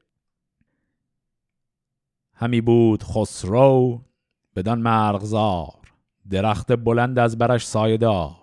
[2.34, 4.00] همی بود خسرو
[4.56, 5.74] بدان مرغزار
[6.30, 8.36] درخت بلند از برش سایدار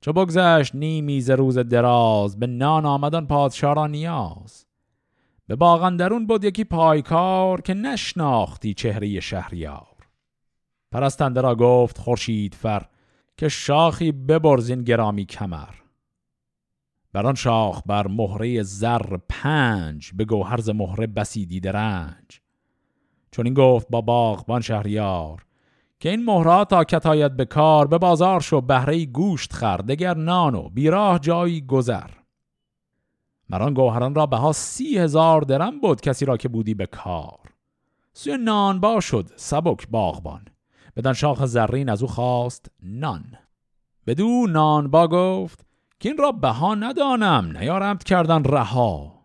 [0.00, 4.66] چو بگذشت نیمی ز روز دراز به نان آمدن پادشاه را نیاز.
[5.50, 9.96] به باغندرون بود یکی پایکار که نشناختی چهره شهریار.
[10.92, 12.82] پرستنده را گفت خورشید فر
[13.36, 15.74] که شاخی ببرزین گرامی کمر.
[17.12, 22.40] بر آن شاخ بر مهره زر پنج به گوهرز مهره بسی دیده رنج.
[23.30, 25.46] چون این گفت با باغبان شهریار
[26.00, 30.54] که این مهرات تا کتایت به کار به بازار شو بهره گوشت خر دگر نان
[30.54, 32.19] و بیراه جایی گذر.
[33.50, 37.38] مران گوهران را بها سی هزار درم بود کسی را که بودی به کار.
[38.12, 40.44] سوی نان با شد سبک باغبان.
[40.96, 43.24] بدن شاخ زرین از او خواست نان.
[44.06, 45.66] بدو نان با گفت
[46.00, 49.20] که این را بها ندانم نیارمت کردن رها.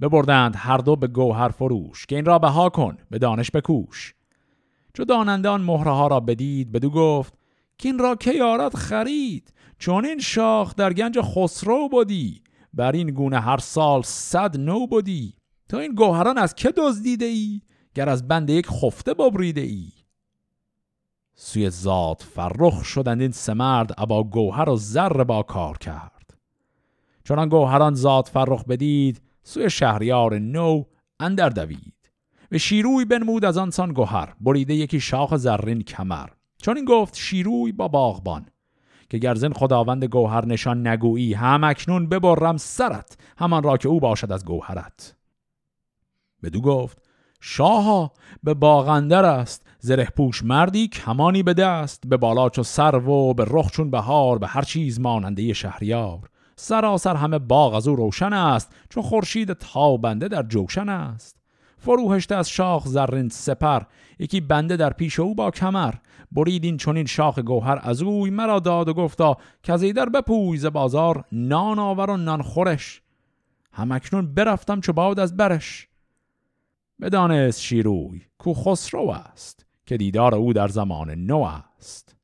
[0.00, 4.14] ببردند هر دو به گوهر فروش که این را بها کن به دانش بکوش.
[4.94, 7.34] چو داننده آن مهره ها را بدید بدو گفت
[7.78, 12.42] که این را که یارد خرید چون این شاخ در گنج خسرو بودی
[12.74, 15.34] بر این گونه هر سال صد نو بودی
[15.68, 17.60] تا این گوهران از که دزدیده ای؟
[17.94, 19.92] گر از بند یک خفته ببریده ای؟
[21.34, 26.34] سوی ذات فرخ شدند این سمرد ابا گوهر و زر با کار کرد.
[27.24, 30.84] چون گوهران ذات فرخ بدید سوی شهریار نو
[31.20, 31.94] اندر دوید.
[32.52, 36.28] و شیروی بنمود از آنسان گوهر بریده یکی شاخ زرین کمر.
[36.62, 38.46] چون این گفت شیروی با باغبان.
[39.10, 44.32] که گرزن خداوند گوهر نشان نگویی هم اکنون ببرم سرت همان را که او باشد
[44.32, 45.14] از گوهرت.
[46.42, 46.98] بدو گفت
[47.40, 53.34] شاها به باغندر است زره پوش مردی کمانی به دست به بالا چو سر و
[53.34, 56.30] به رخ چون بهار به هر چیز ماننده شهریار.
[56.56, 61.36] سراسر همه باغ از او روشن است چون خورشید تابنده در جوشن است.
[61.78, 63.82] فروهشته از شاخ زرین سپر
[64.18, 65.94] یکی بنده در پیش او با کمر.
[66.32, 70.58] برید این چونین شاخ گوهر از اوی مرا داد و گفتا که از در بپوی
[70.58, 73.02] ز بازار نان آور و نان خورش.
[73.72, 75.88] همکنون برفتم چو باد از برش.
[77.00, 82.16] بدانست شیروی کو خسرو است که دیدار او در زمان نو است.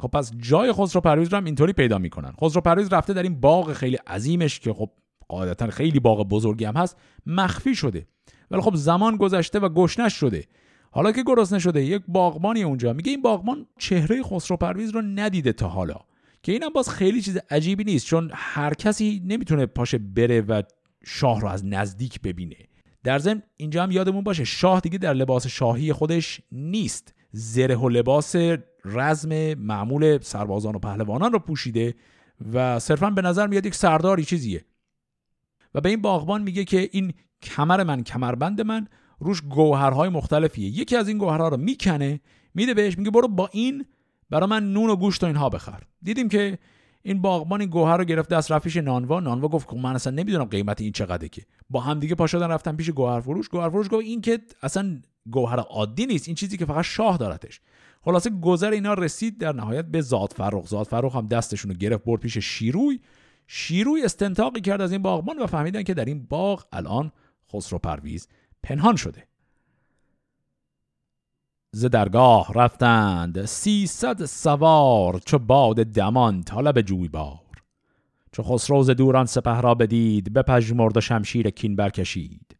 [0.00, 2.32] خب پس جای خسرو پرویز رو هم اینطوری پیدا می‌کنن.
[2.40, 4.90] خسرو پرویز رفته در این باغ خیلی عظیمش که خب
[5.28, 8.06] قاعدتا خیلی باغ بزرگی هم هست مخفی شده.
[8.50, 10.44] ولی خب زمان گذشته و گشنش شده.
[10.94, 15.52] حالا که گرسنه شده یک باغبانی اونجا میگه این باغبان چهره خسرو پرویز رو ندیده
[15.52, 15.96] تا حالا
[16.42, 20.62] که اینم باز خیلی چیز عجیبی نیست چون هر کسی نمی‌تونه پاشه بره و
[21.04, 22.56] شاه رو از نزدیک ببینه.
[23.04, 27.14] در ضمن اینجا هم یادمون باشه شاه دیگه در لباس شاهی خودش نیست.
[27.32, 28.34] زره و لباس
[28.84, 31.94] رزم معمول سربازان و پهلوانان رو پوشیده
[32.52, 34.64] و صرفا به نظر میاد یک سرداری چیزیه.
[35.74, 38.88] و به این باغبان میگه که این کمر من کمربند من
[39.18, 40.68] روش گوهرهای مختلفیه.
[40.68, 42.20] یکی از این گوهرها رو می‌کنه
[42.54, 43.84] میده بهش میگه برو با این
[44.30, 45.82] برا من نون و گوشت و اینها بخر.
[46.02, 46.58] دیدیم که
[47.02, 49.20] این باغبان این گوهر رو گرفت دست رفت پیش نانوا.
[49.20, 51.42] نانوا گفت که من اصلا نمی‌دونم قیمت این چقدره که.
[51.70, 55.00] با هم دیگه پا شدن رفتن پیش گوهر فروش گوهر فروش گفت این که اصلا
[55.30, 57.60] گوهر عادی نیست این چیزی که فقط شاه دارتش.
[58.04, 60.66] خلاصه گذر اینا رسید در نهایت به زاد فرخ.
[60.66, 63.00] زاد فرخ هم دستشون رو گرفت برد پیش شیروی.
[63.46, 67.12] شیروی استنتاقی کرد از این باغبان و فهمیدن که در این باغ الان
[67.52, 68.28] خسرو پرویز
[68.64, 69.26] پنهان شده.
[71.72, 77.40] ز درگاه رفتند سیصد سوار چو باد دمان طالب جوی بار
[78.32, 82.56] چو خسرو ز دوران سپه را بدید بپژمرد و شمشیر کین برکشید.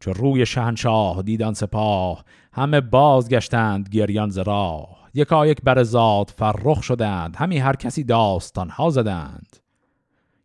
[0.00, 5.08] چو روی شهنشاه دیدان سپاه همه بازگشتند گریان ز راه.
[5.14, 9.56] یکایک بر زاد فرخ شدند همی هر کسی داستان ها زدند.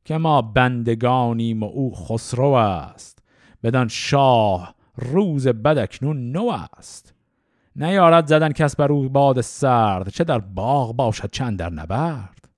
[0.05, 3.23] که ما بندگانیم و او خسرو است.
[3.63, 7.13] بدان شاه روز بدکنون نو است.
[7.75, 12.49] نیارد زدن کس بر او باد سرد چه در باغ باشد چند در نبرد.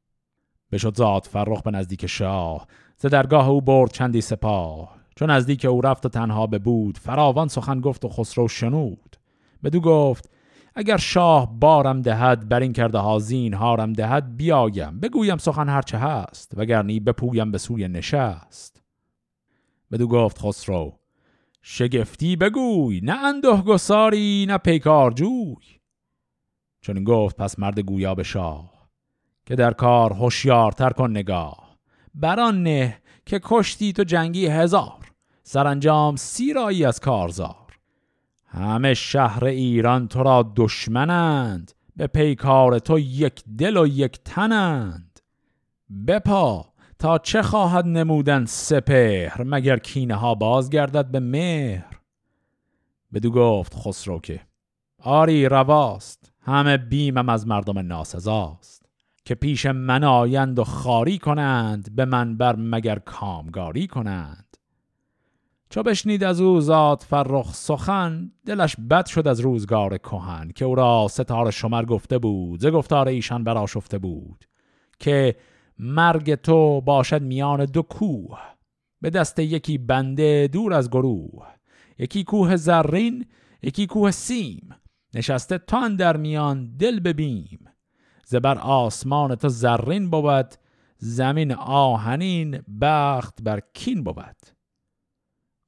[0.72, 2.68] بشد زاد فرخ به نزدیک شاه
[2.98, 4.96] ز درگاه او برد چندی سپاه.
[5.16, 9.16] چون نزدیک او رفت و تنها به بود فراوان سخن گفت و خسرو شنود.
[9.64, 10.30] بدو گفت
[10.76, 15.00] اگر شاه بارم دهد بر این کرده ها زین هارم دهد بیایم.
[15.00, 18.84] بگویم سخن هرچه هست وگرنی بپویم به سوی نشست.
[19.92, 20.99] بدو گفت خسرو
[21.72, 25.56] شگفتی بگوی نه انده گساری نه پیکار جوی
[26.82, 28.90] چون گفت پس مرد گویا به شاه
[29.46, 31.78] که در کار هوشیارتر کن نگاه.
[32.16, 35.12] بران نه که کشتی تو جنگی هزار
[35.44, 37.78] سرانجام سیرایی از کارزار.
[38.48, 45.20] همه شهر ایران تو را دشمنند به پیکار تو یک دل و یک تنند.
[46.08, 46.69] بپا
[47.00, 52.00] تا چه خواهد نمودن سپهر مگر کینه ها بازگردد به مهر؟
[53.14, 54.40] بدو گفت خسرو که
[55.04, 58.86] آری رواست همه بیمم از مردم ناسزاست
[59.26, 64.58] که پیش من آیند و خاری کنند به من بر مگر کامگاری کنند؟
[65.70, 70.76] چو بشنید از او زاد فرخ سخن دلش بد شد از روزگار کهن که او
[70.76, 74.46] را ستاره شمر گفته بود ز گفتار ایشان براشفته بود
[75.00, 75.36] که
[75.80, 78.40] مرگ تو باشد میان دو کوه.
[79.02, 81.48] به دست یکی بنده دور از گروه.
[81.98, 83.26] یکی کوه زرین
[83.62, 84.70] یکی کوه سیم.
[85.14, 87.66] نشسته تان در میان دل ببیم.
[88.26, 90.56] زبر آسمان تو زرین بود
[90.98, 94.38] زمین آهنین بخت بر کین بود.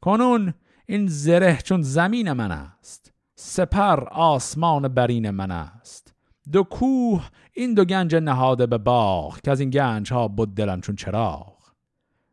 [0.01, 0.53] کنون
[0.85, 6.13] این زره چون زمین من است سپر آسمان برین من است.
[6.51, 7.29] دو کوه
[7.61, 11.57] این دو گنج نهاده به باغ که از این گنج ها بود دلم چون چراغ.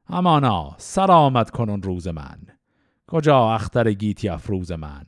[0.06, 2.38] همانا سرآمد کنون روز من.
[3.06, 5.06] کجا اختر گیتی افروز من؟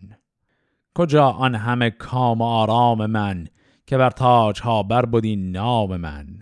[0.94, 3.46] کجا آن همه کام و آرام من
[3.86, 6.38] که بر تاج ها بر بودی نام من؟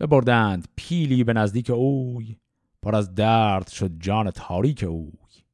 [0.00, 2.36] ببردند پیلی به نزدیک اوی
[2.82, 5.44] پر از درد شد جان تاریک اوی.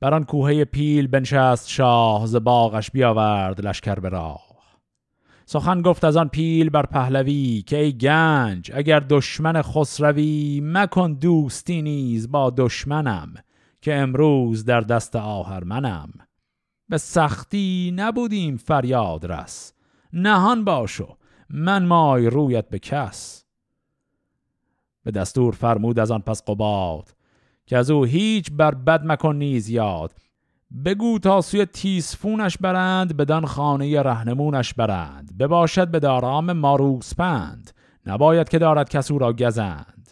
[0.00, 4.47] بر آن کوهه پیل بنشست شاه ز باغش بیاورد لشکر به راه.
[5.50, 11.82] سخن گفت از آن پیل بر پهلوی که ای گنج اگر دشمن خسروی مکن دوستی
[11.82, 13.34] نیز با دشمنم
[13.80, 16.12] که امروز در دست آهرمنم.
[16.88, 19.72] به سختی نبودیم فریاد رس
[20.12, 21.16] نهان باشو
[21.50, 23.44] من مای رویت به کس.
[25.04, 27.14] به دستور فرمود از آن پس قباد
[27.66, 30.12] که از او هیچ بر بد مکن نیز یاد
[30.84, 35.38] بگو تا سوی تیسفونش برند بدان خانه رهنمونش برند.
[35.38, 37.70] بباشد به دارام ماروس پند
[38.06, 40.10] نباید که دارد کسو را گزند.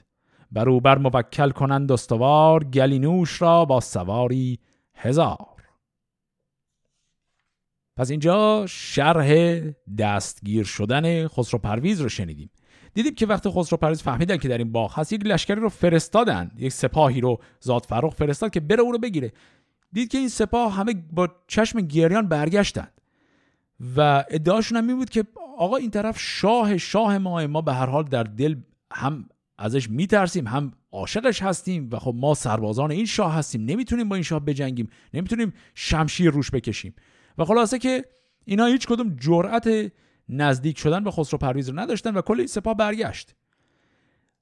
[0.52, 4.58] برو بر موکل کنند استوار گلینوش را با سواری
[4.94, 5.56] هزار.
[7.96, 9.60] پس اینجا شرح
[9.98, 12.50] دستگیر شدن خسرو پرویز رو شنیدیم.
[12.94, 16.50] دیدیم که وقتی خسرو پرویز فهمیدن که در این باغ هست یک لشکری رو فرستادن
[16.58, 19.32] یک سپاهی رو زاد فرخ فرستاد که بره او رو بگیره.
[19.96, 23.00] دید که این سپاه همه با چشم گریان برگشتند
[23.96, 25.24] و ادعاشون هم بود که
[25.58, 28.56] آقا این طرف شاه شاه ما ما به هر حال در دل
[28.92, 29.28] هم
[29.58, 34.22] ازش میترسیم هم عاشقش هستیم و خب ما سربازان این شاه هستیم نمی‌تونیم با این
[34.22, 36.94] شاه بجنگیم نمی‌تونیم شمشیر روش بکشیم.
[37.38, 38.04] و خلاصه که
[38.44, 39.92] اینا هیچ کدوم جرأت
[40.28, 43.34] نزدیک شدن به خسرو پرویز رو نداشتن و کل این سپاه برگشت.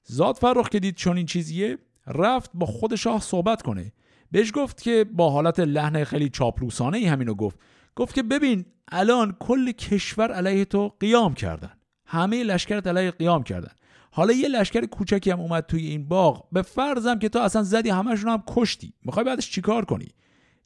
[0.03, 1.77] زاد فرخ که دید چون این چیزیه
[2.07, 3.91] رفت با خود شاه صحبت کنه.
[4.35, 7.59] بهش گفت که با حالت لحن خیلی چاپلوسانه ای همینو گفت.
[7.95, 11.71] گفت که ببین الان کل کشور علیه تو قیام کردن.
[12.05, 13.71] همه لشکرت علیه قیام کردن.
[14.11, 16.47] حالا یه لشکر کوچکی هم اومد توی این باغ.
[16.51, 18.93] به فرضم که تو اصلا زدی همشون هم کشتی.
[19.01, 20.07] می‌خوای بعدش چیکار کنی؟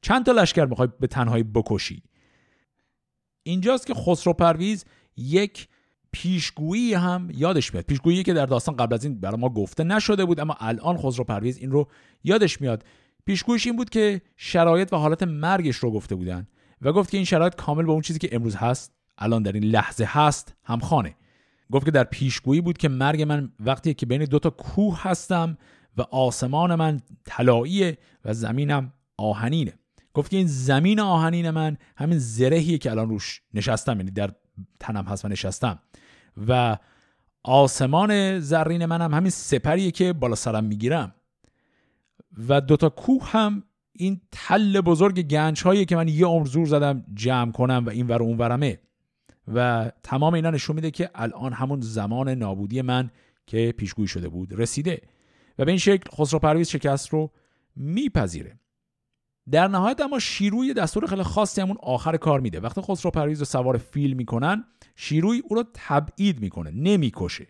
[0.01, 2.03] چند تا لشکر می‌خوای به تنهایی بکشی؟
[3.43, 4.85] اینجاست که خسرو پرویز
[5.17, 5.67] یک
[6.11, 7.85] پیشگویی هم یادش میاد.
[7.85, 11.23] پیشگویی که در داستان قبل از این برای ما گفته نشده بود اما الان خسرو
[11.23, 11.87] پرویز این رو
[12.23, 12.83] یادش میاد.
[13.29, 16.47] پیشگویش این بود که شرایط و حالت مرگش رو گفته بودن
[16.81, 19.63] و گفت که این شرایط کامل با اون چیزی که امروز هست الان در این
[19.63, 21.15] لحظه هست همخانه
[21.71, 25.57] گفت که در پیشگویی بود که مرگ من وقتی که بین دو تا کوه هستم
[25.97, 29.73] و آسمان من طلاییه و زمینم آهنینه.
[30.13, 34.31] گفت که این زمین آهنین من همین زرهیه که الان روش نشستم یعنی در
[34.79, 35.79] تنم هست و نشستم.
[36.47, 36.77] و
[37.43, 41.13] آسمان زرین منم همین سپریه که بالا سرم می‌گیرم.
[42.47, 47.05] و دوتا کوه هم این تل بزرگ گنج هایی که من یه عمر زور زدم
[47.13, 48.79] جمع کنم و این ور اون ورمه
[49.53, 53.11] و تمام اینا نشون میده که الان همون زمان نابودی من
[53.47, 55.01] که پیشگویی شده بود رسیده
[55.59, 57.31] و به این شکل خسرو پرویز شکست رو
[57.75, 58.59] میپذیره.
[59.51, 62.59] در نهایت اما شیروی دستور خیلی خاصی همون آخر کار میده.
[62.59, 64.63] وقتی خسرو پرویز رو سوار فیل می‌کنن
[64.95, 67.47] شیروی او رو تبعید می‌کنه نمی‌کشه.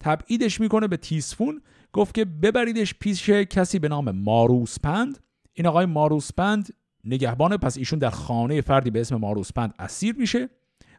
[0.00, 1.62] تبعیدش می‌کنه به تیسفون
[1.96, 5.18] گفت که ببریدش پیش کسی به نام ماروسپند.
[5.52, 6.68] این آقای ماروسپند
[7.04, 10.48] نگهبانه پس ایشون در خانه فردی به اسم ماروسپند اسیر میشه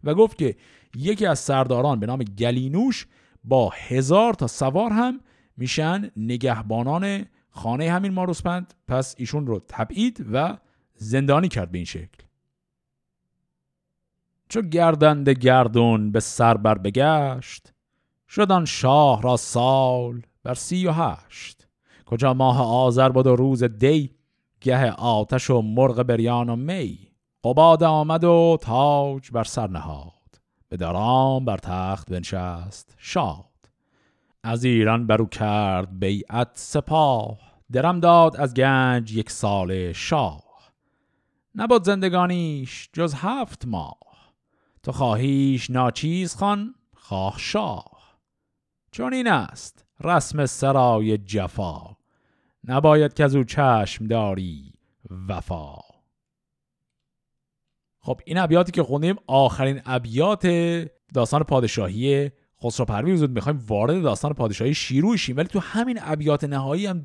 [0.04, 0.56] و گفت که
[0.96, 3.08] یکی از سرداران به نام گلینوش
[3.44, 5.20] با هزار تا سوار هم
[5.58, 8.74] میشن نگهبانان خانه همین ماروسپند.
[8.88, 10.58] پس ایشون رو تبعید و
[10.96, 12.24] زندانی کرد به این شکل.
[14.50, 17.74] چو گردنده گردون به سر بر بگشت
[18.30, 21.68] شدن شاه را سال بر سی و هشت.
[22.06, 24.16] کجا ماه آذر بود و روز دی
[24.62, 27.00] گه آتش و مرغ بریان و می.
[27.44, 30.14] قباد آمد و تاج بر سر نهاد.
[30.70, 33.46] به درام بر تخت بنشست شاد.
[34.44, 37.40] از ایران برو کرد بیعت سپاه.
[37.72, 40.72] درم داد از گنج یک سال شاه.
[41.56, 43.98] نبود زندگانیش جز هفت ماه.
[44.84, 48.20] تو خواهیش ناچیز خان خواه شاه.
[48.92, 49.87] چون این است.
[50.04, 51.98] رسم سرای جفا.
[52.64, 54.74] نباید که از او چشم داری
[55.30, 55.76] وفا.
[58.00, 60.48] خب این ابیاتی که خوندیم آخرین ابیات
[61.14, 62.32] داستان پادشاهی
[62.64, 67.04] خسرو پرویز بود می‌خوایم وارد داستان پادشاهی شیروی شیم ولی تو همین ابیات نهایی هم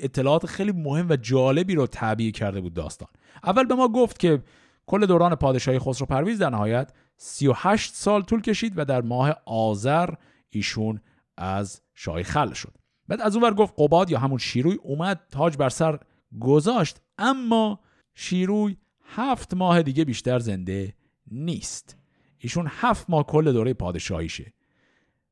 [0.00, 3.08] اطلاعات خیلی مهم و جالبی رو تعبیه کرده بود داستان.
[3.44, 4.42] اول به ما گفت که
[4.86, 10.10] کل دوران پادشاهی خسرو پرویز در نهایت 38 سال طول کشید و در ماه آذر
[10.50, 11.00] ایشون
[11.36, 12.74] از شاه خل شد.
[13.08, 15.98] بعد از اونور گفت قباد یا همون شیروی اومد تاج بر سر
[16.40, 17.80] گذاشت اما
[18.14, 20.94] شیروی هفت ماه دیگه بیشتر زنده
[21.30, 21.96] نیست.
[22.38, 24.52] ایشون هفت ماه کل دوره پادشاهیشه.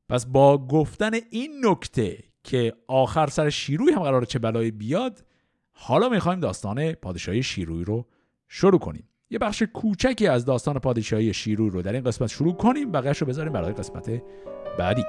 [0.09, 5.25] پس با گفتن این نکته که آخر سر شیروی هم قراره چه بلایی بیاد
[5.71, 8.07] حالا می‌خوایم داستان پادشاهی شیروی رو
[8.47, 9.09] شروع کنیم.
[9.29, 12.91] یه بخش کوچکی از داستان پادشاهی شیروی رو در این قسمت شروع کنیم.
[12.91, 14.21] بقیهش رو بذاریم برای قسمت
[14.79, 15.03] بعدی.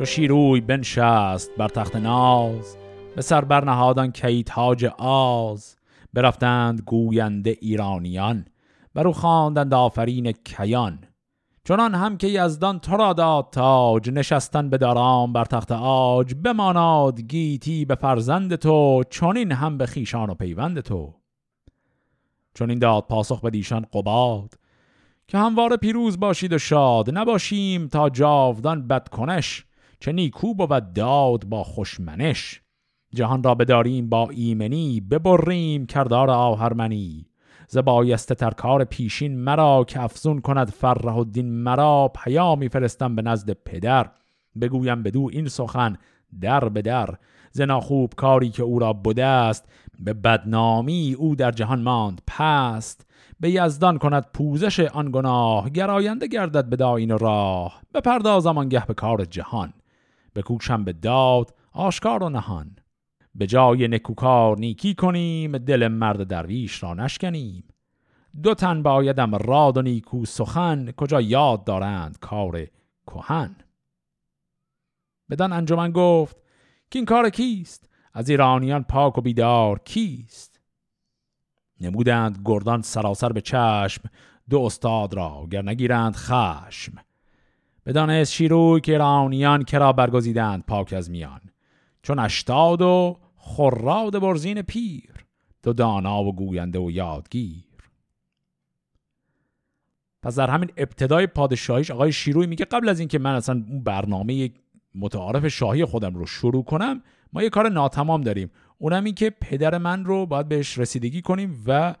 [0.00, 2.76] چو شیروی بنشست بر تخت ناز
[3.16, 5.76] به سر برنهادان کی تاج آز.
[6.12, 8.44] برفتند گوینده ایرانیان
[8.94, 10.98] برو خواندند آفرین کیان.
[11.64, 16.34] چنان هم که یزدان تو را داد تاج نشستن به دارام بر تخت آج.
[16.34, 21.14] بماناد گیتی به فرزند تو چنین هم به خیشان و پیوند تو.
[22.54, 24.54] چون این داد پاسخ به دیشان قباد
[25.28, 27.18] که همواره پیروز باشید و شاد.
[27.18, 29.66] نباشیم تا جاودان بدکنش.
[30.00, 32.60] چه نیکو بود داد با خوشمنش.
[33.14, 37.26] جهان را بداریم با ایمنی ببریم کردار آهرمنی.
[37.68, 43.16] ز بایسته تر کار پیشین مرا که افزون کند فره و دین مرا پیامی فرستم
[43.16, 44.10] به نزد پدر.
[44.60, 45.96] بگویم بدو این سخن
[46.40, 47.14] در به در.
[47.52, 53.06] ز ناخوب کاری که او را بوده است به بدنامی او در جهان ماند پست.
[53.40, 57.82] به یزدان کند پوزش آن گناه گراینده گردد به داین راه.
[57.94, 59.72] بپردازم آنگه به کار جهان.
[60.34, 62.76] بکوشم به داد آشکار و نهان.
[63.34, 67.64] به جای نکوکار نیکی کنیم دل مرد درویش را نشکنیم.
[68.42, 72.66] دو تن بایدم راد و نیکو سخن کجا یاد دارند کار
[73.06, 73.56] کهن.
[75.30, 76.36] بدان انجمن گفت
[76.90, 80.60] که این کار کیست؟ از ایرانیان پاک و بیدار کیست؟
[81.80, 84.02] نمودند گردان سراسر به چشم
[84.50, 86.92] دو استاد را گر نگیرند خشم.
[87.90, 91.40] بدانست شیروی که رانیان کرا برگزیدند پاک از میان.
[92.02, 95.14] چون اشتاد و خراد برزین پیر
[95.62, 97.64] دو دانا و گوینده و یادگیر.
[100.22, 104.50] پس در همین ابتدای پادشاهیش آقای شیروی میگه قبل از اینکه من اصلا اون برنامه
[104.94, 108.50] متعارف شاهی خودم رو شروع کنم ما یه کار ناتمام داریم.
[108.78, 111.94] اونم این که پدر من رو باید بهش رسیدگی کنیم و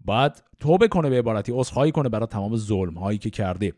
[0.00, 3.72] باید توبه کنه به عبارتی عذرخواهی کنه برای تمام ظلم هایی که کرده.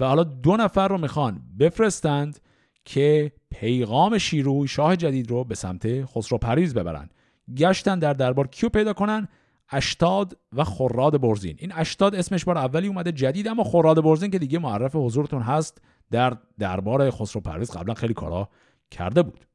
[0.00, 2.40] و حالا دو نفر رو می‌خوان بفرستند
[2.84, 7.08] که پیغام شیروی شاه جدید رو به سمت خسرو پریز ببرن
[7.56, 9.28] گشتن در دربار کیو پیدا کنن؟
[9.70, 11.56] اشتاد و خراد برزین.
[11.58, 15.82] این اشتاد اسمش بار اولی اومده جدید اما خراد برزین که دیگه معرف حضورتون هست
[16.10, 18.48] در دربار خسرو پرویز قبلا خیلی کارا
[18.90, 19.46] کرده بود.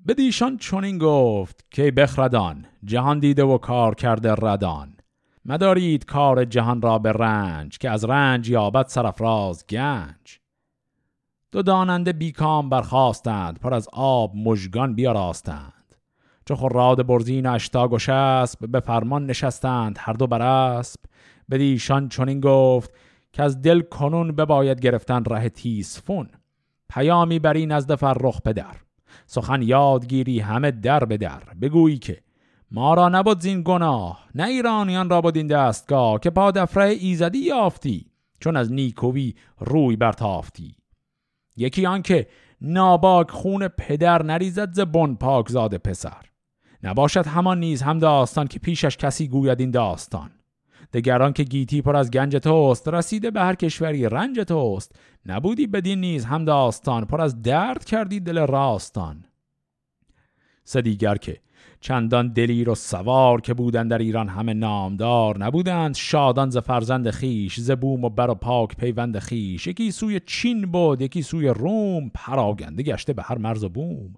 [0.00, 4.95] به دیشان چنین گفت که بخردان جهان دیده و کار کرده ردان.
[5.48, 10.40] مدارید کار جهان را به رنج که از رنج یابد سرفراز گنج.
[11.52, 15.96] دو داننده بیکام برخواستند پر از آب مژگان بیاراستند.
[16.48, 17.56] چو خراد برزین
[17.92, 21.00] و شسب به فرمان نشستند هر دو بر اسب.
[21.50, 22.94] بدیشان چنین گفت
[23.32, 26.28] که از دل کنون بباید گرفتن ره تیسفون
[26.88, 28.76] پیامی بری نزد فرخ پدر.
[29.26, 31.42] سخن یادگیری همه در به در.
[31.60, 32.25] بگویی که
[32.70, 38.10] ما را نبود زین گناه نه ایرانیان را بود این دستگاه که پادفره ایزدی یافتی
[38.40, 40.76] چون از نیکوی روی برتافتی.
[41.56, 42.26] یکی آنکه
[42.60, 46.22] ناباک خون پدر نریزد ز بن پاک زاد پسر.
[46.82, 50.30] نباشد همان نیز هم داستان که پیشش کسی گوید این داستان.
[50.92, 54.96] دگران که گیتی پر از گنج توست رسیده به هر کشوری رنج توست.
[55.26, 59.24] نبودی بدین نیز هم داستان پر از درد کردی دل راستان.
[60.64, 61.40] سه دیگر که
[61.80, 65.94] چندان دلیر و سوار که بودند در ایران همه نامدار نبودند.
[65.94, 70.62] شادان ز فرزند خیش ز بوم و بر و پاک پیوند خیش یکی سوی چین
[70.72, 72.10] بود یکی سوی روم.
[72.14, 74.14] پراگنده گشته به هر مرز و بوم.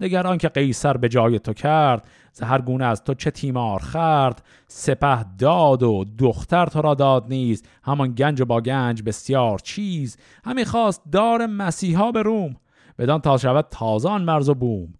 [0.00, 2.08] نگران که قیصر به جای تو کرد
[2.42, 7.62] هر گونه از تو چه تیمار خرد سپه داد و دختر تو را داد نیز.
[7.82, 10.16] همان گنج و با گنج بسیار چیز.
[10.44, 12.56] همی خواست دار مسیحا به روم.
[12.98, 14.94] بدان تا شود تازان مرز و بوم.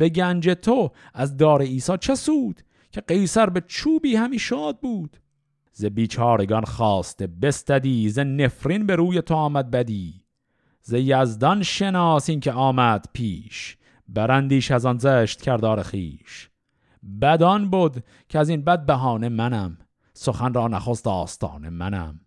[0.00, 5.16] به گنج تو از دار عیسی چه سود که قیصر به چوبی همی شاد بود؟
[5.72, 10.24] ز بیچارگان خواسته بستدی ز نفرین به روی تو آمد بدی.
[10.82, 13.76] ز یزدان شناس این که آمد پیش
[14.08, 16.50] برندیش از آن زشت کردار خیش
[17.20, 19.78] بدان بود که از این بد بهانه منم
[20.12, 22.20] سخن را نخست آستان منم.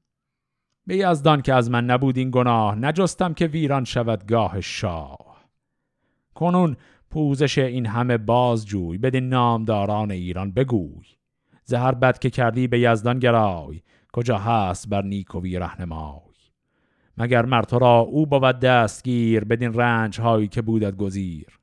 [0.88, 5.34] به یزدان که از من نبود این گناه نجستم که ویران شود گاه شاه.
[6.36, 6.78] کنون
[7.14, 11.06] پوزش این همه بازجوی بدین نامداران ایران بگوی.
[11.66, 13.82] زهر بد که کردی به یزدان گرای
[14.14, 16.34] کجا هست بر نیکوی رهنمای؟
[17.18, 21.60] مگر مرتو را او بود دستگیر بدین رنج هایی که بودت گزیر؟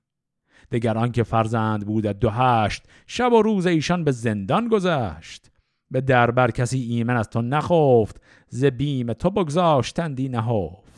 [0.72, 5.50] دگران که فرزند بود دو هشت شب و روز ایشان به زندان گذشت.
[5.90, 10.89] به دربر کسی ایمن از تو نخفت ز بیم تو بگذاشتندی نهفت.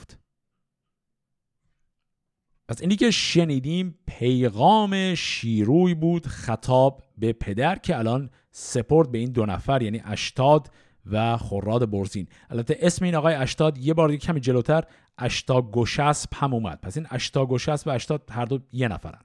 [2.73, 9.33] از اینی که شنیدیم پیغام شیروی بود خطاب به پدر که الان سپورت به این
[9.33, 10.71] دو نفر یعنی اشتاد
[11.11, 12.29] و خراد برزین.
[12.51, 14.85] البته اسم این آقای اشتاد یه بار کمی جلوتر
[15.19, 16.81] اشتا گشسب هم اومد.
[16.81, 19.21] پس این اشتا گشسب و اشتاد هر دو یه نفرن.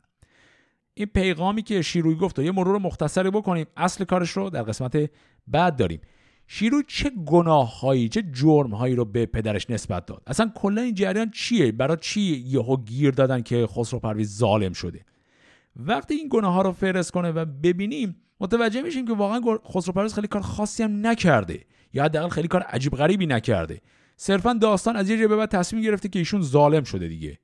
[0.93, 5.09] این پیغامی که شیروی گفت و یه مرور مختصری بکنیم اصل کارش رو در قسمت
[5.47, 6.01] بعد داریم.
[6.47, 11.71] شیروی چه گناههایی چه جرمهایی رو به پدرش نسبت داد؟ اصلا کلا این جریان چیه؟
[11.71, 15.05] برای چی یهو گیر دادن که خسرو پرویز ظالم شده؟
[15.75, 19.41] وقتی این گناه ها رو فرست کنه و ببینیم متوجه میشیم که واقعا
[19.73, 23.81] خسرو پرویز خیلی کار خاصی هم نکرده یا حداقل خیلی کار عجیب غریبی نکرده.
[24.17, 27.37] صرفا داستان از یه جای به بعد تصمیم گرفته که ایشون ظالم شده دیگه.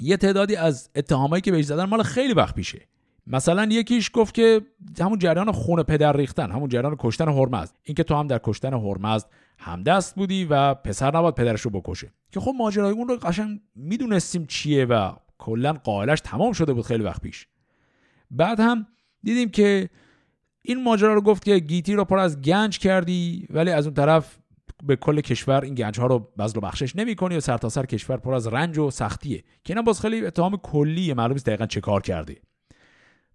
[0.00, 2.86] یه تعدادی از اتهامایی که بهش زدن مال خیلی وقت پیشه.
[3.26, 4.60] مثلا یکیش گفت که
[5.00, 9.26] همون جریان خون پدر ریختن همون جریان کشتن هرمزد اینکه تو هم در کشتن هرمزد
[9.58, 12.12] همدست بودی و پسر نباید پدرش رو بکشه.
[12.32, 17.02] که خب ماجرای اون رو قشنگ می‌دونستیم چیه و کلا قائلش تمام شده بود خیلی
[17.02, 17.46] وقت پیش.
[18.30, 18.86] بعد هم
[19.22, 19.90] دیدیم که
[20.62, 24.38] این ماجرا رو گفت که گیتی رو پر از گنج کردی ولی از اون طرف
[24.82, 28.16] به کل کشور این گنج ها رو بذل و بخشش نمی‌کنی و سرتاسر سر کشور
[28.16, 29.38] پر از رنج و سختیه.
[29.38, 32.36] که اینا باز خیلی اتهام کلیه معلوم نیست دقیقا چه کار کرده.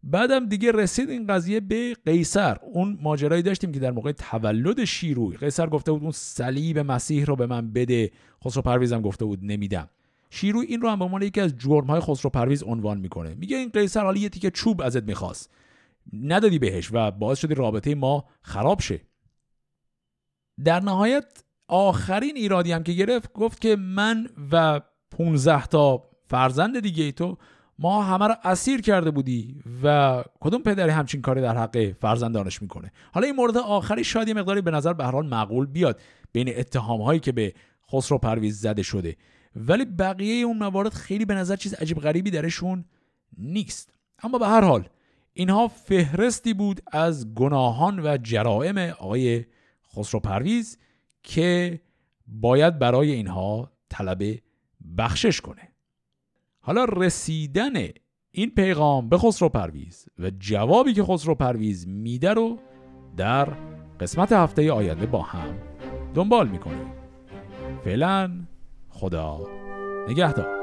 [0.04, 2.58] بعدم دیگه رسید این قضیه به قیصر.
[2.62, 5.38] اون ماجرایی داشتیم که در موقع تولد شیروی.
[5.38, 8.12] قیصر گفته بود اون صلیب مسیح رو به من بده.
[8.46, 9.90] خسرو پرویزم گفته بود نمیدم.
[10.30, 13.34] شیروی این رو هم به عنوان یکی از جرم‌های خسرو پرویز عنوان می‌کنه.
[13.34, 15.50] میگه این قیصر حالا یه تیکه چوب ازت می‌خواست.
[16.14, 19.02] ندادی بهش و باعث شدی رابطه ما خراب شه.
[20.64, 24.82] در نهایت آخرین ایرادی هم که گرفت گفت که من و
[25.12, 27.38] 15 تا فرزند دیگه تو
[27.82, 32.92] ما همه رو اسیر کرده بودی و کدوم پدری همچین کاری در حق فرزندانش می‌کنه؟
[33.14, 36.02] حالا این مورد آخری شاید یه مقداری به نظر به هر حال معقول بیاد
[36.32, 37.54] بین اتهام هایی که به
[37.92, 39.16] خسرو پرویز زده شده.
[39.56, 42.86] ولی بقیه اون موارد خیلی به نظر چیز عجیب غریبی درشون
[43.38, 43.94] نیست.
[44.24, 44.90] اما به هر حال
[45.34, 49.46] اینها فهرستی بود از گناهان و جرائم آقای
[49.96, 50.78] خسرو پرویز
[51.24, 51.82] که
[52.28, 54.24] باید برای اینها طلب
[54.98, 55.71] بخشش کنه.
[56.62, 57.74] حالا رسیدن
[58.32, 62.60] این پیغام به خسرو پرویز و جوابی که خسرو پرویز میده رو
[63.18, 63.48] در
[64.00, 65.56] قسمت هفته آینده با هم
[66.14, 66.92] دنبال می‌کنیم.
[67.84, 68.32] فعلا
[68.90, 69.40] خدا
[70.10, 70.61] نگهدار.